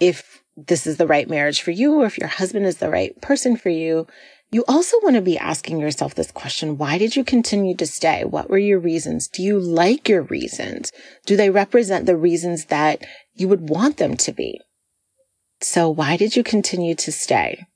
if 0.00 0.42
this 0.56 0.86
is 0.86 0.96
the 0.96 1.06
right 1.06 1.28
marriage 1.28 1.62
for 1.62 1.70
you 1.70 1.94
or 1.94 2.06
if 2.06 2.18
your 2.18 2.28
husband 2.28 2.66
is 2.66 2.78
the 2.78 2.90
right 2.90 3.20
person 3.20 3.56
for 3.56 3.70
you, 3.70 4.06
You 4.50 4.64
also 4.66 4.96
want 5.02 5.14
to 5.16 5.20
be 5.22 5.36
asking 5.36 5.78
yourself 5.78 6.14
this 6.14 6.30
question. 6.30 6.78
Why 6.78 6.96
did 6.96 7.16
you 7.16 7.22
continue 7.24 7.76
to 7.76 7.86
stay? 7.86 8.24
What 8.24 8.48
were 8.48 8.58
your 8.58 8.78
reasons? 8.78 9.28
Do 9.28 9.42
you 9.42 9.60
like 9.60 10.08
your 10.08 10.22
reasons? 10.22 10.90
Do 11.26 11.36
they 11.36 11.50
represent 11.50 12.06
the 12.06 12.16
reasons 12.16 12.66
that 12.66 13.04
you 13.34 13.46
would 13.48 13.68
want 13.68 13.98
them 13.98 14.16
to 14.16 14.32
be? 14.32 14.60
So 15.60 15.90
why 15.90 16.16
did 16.16 16.34
you 16.34 16.42
continue 16.42 16.94
to 16.94 17.12
stay? 17.12 17.66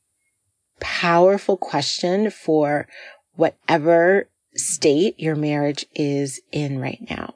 Powerful 0.80 1.58
question 1.58 2.30
for 2.30 2.88
whatever 3.34 4.28
state 4.54 5.20
your 5.20 5.36
marriage 5.36 5.84
is 5.94 6.40
in 6.52 6.78
right 6.78 7.04
now. 7.10 7.34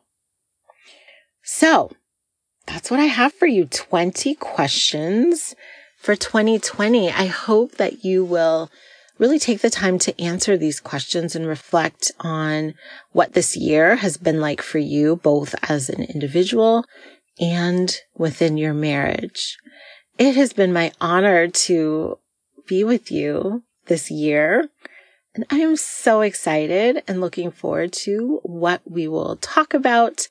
So 1.42 1.92
that's 2.66 2.90
what 2.90 3.00
I 3.00 3.04
have 3.04 3.32
for 3.32 3.46
you. 3.46 3.66
20 3.66 4.34
questions 4.34 5.54
for 5.98 6.14
2020. 6.14 7.10
I 7.10 7.26
hope 7.26 7.72
that 7.76 8.04
you 8.04 8.24
will 8.24 8.70
really 9.18 9.38
take 9.38 9.60
the 9.60 9.70
time 9.70 9.98
to 9.98 10.20
answer 10.20 10.56
these 10.56 10.80
questions 10.80 11.34
and 11.34 11.46
reflect 11.46 12.12
on 12.20 12.74
what 13.12 13.32
this 13.32 13.56
year 13.56 13.96
has 13.96 14.16
been 14.16 14.40
like 14.40 14.60
for 14.60 14.78
you, 14.78 15.16
both 15.16 15.54
as 15.68 15.88
an 15.88 16.02
individual 16.02 16.84
and 17.40 17.96
within 18.14 18.56
your 18.56 18.74
marriage. 18.74 19.56
It 20.18 20.36
has 20.36 20.52
been 20.52 20.72
my 20.72 20.92
honor 21.00 21.48
to 21.48 22.18
be 22.66 22.84
with 22.84 23.10
you 23.10 23.62
this 23.86 24.10
year. 24.10 24.68
And 25.34 25.44
I 25.50 25.56
am 25.56 25.76
so 25.76 26.22
excited 26.22 27.02
and 27.06 27.20
looking 27.20 27.50
forward 27.50 27.92
to 28.04 28.40
what 28.42 28.80
we 28.86 29.06
will 29.06 29.36
talk 29.36 29.74
about 29.74 30.28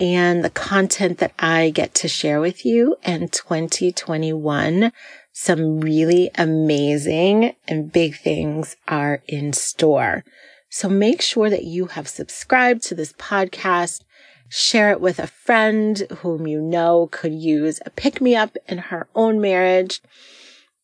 and 0.00 0.44
the 0.44 0.50
content 0.50 1.18
that 1.18 1.32
I 1.38 1.70
get 1.70 1.94
to 1.96 2.08
share 2.08 2.40
with 2.40 2.64
you 2.64 2.96
in 3.04 3.28
2021 3.28 4.92
some 5.32 5.80
really 5.80 6.30
amazing 6.36 7.54
and 7.68 7.92
big 7.92 8.16
things 8.16 8.76
are 8.88 9.22
in 9.28 9.52
store. 9.52 10.24
So 10.68 10.88
make 10.88 11.22
sure 11.22 11.48
that 11.48 11.64
you 11.64 11.86
have 11.86 12.08
subscribed 12.08 12.82
to 12.84 12.94
this 12.94 13.12
podcast. 13.12 14.02
Share 14.48 14.90
it 14.90 15.00
with 15.00 15.18
a 15.18 15.26
friend 15.26 15.98
whom 16.18 16.46
you 16.46 16.60
know 16.60 17.08
could 17.10 17.34
use 17.34 17.80
a 17.86 17.90
pick 17.90 18.20
me 18.20 18.34
up 18.34 18.56
in 18.66 18.78
her 18.78 19.08
own 19.14 19.40
marriage. 19.40 20.00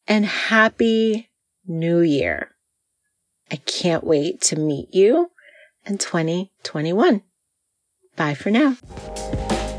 And 0.06 0.24
happy 0.24 1.30
new 1.66 2.00
year. 2.00 2.50
I 3.50 3.56
can't 3.56 4.04
wait 4.04 4.40
to 4.42 4.56
meet 4.56 4.94
you 4.94 5.30
in 5.84 5.98
2021. 5.98 7.22
Bye 8.16 8.34
for 8.34 8.50
now. 8.50 8.76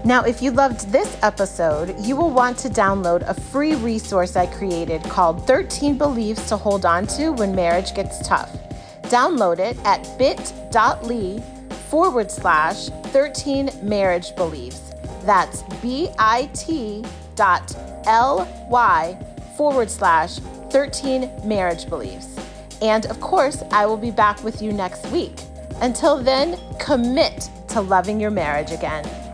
Now, 0.03 0.23
if 0.23 0.41
you 0.41 0.51
loved 0.51 0.91
this 0.91 1.17
episode, 1.23 1.95
you 1.99 2.15
will 2.15 2.29
want 2.29 2.59
to 2.59 2.69
download 2.69 3.27
a 3.27 3.33
free 3.33 3.73
resource 3.75 4.35
I 4.35 4.45
created 4.45 5.01
called 5.03 5.47
13 5.47 5.97
Beliefs 5.97 6.47
to 6.49 6.57
Hold 6.57 6.85
On 6.85 7.07
to 7.07 7.31
When 7.31 7.55
Marriage 7.55 7.95
Gets 7.95 8.27
Tough. 8.27 8.51
Download 9.03 9.57
it 9.57 9.77
at 9.83 10.07
bit.ly 10.19 11.41
forward 11.89 12.29
slash 12.29 12.89
13 13.07 13.71
marriage 13.81 14.35
beliefs. 14.35 14.93
That's 15.23 15.63
bit 15.81 17.05
dot 17.35 17.75
ly 18.69 19.17
forward 19.57 19.89
slash 19.89 20.37
13 20.69 21.31
marriage 21.45 21.89
beliefs. 21.89 22.37
And 22.81 23.05
of 23.07 23.19
course, 23.21 23.63
I 23.71 23.85
will 23.85 23.97
be 23.97 24.11
back 24.11 24.43
with 24.43 24.61
you 24.61 24.71
next 24.71 25.07
week. 25.07 25.39
Until 25.81 26.17
then, 26.17 26.57
commit 26.79 27.49
to 27.69 27.81
loving 27.81 28.19
your 28.19 28.31
marriage 28.31 28.71
again. 28.71 29.24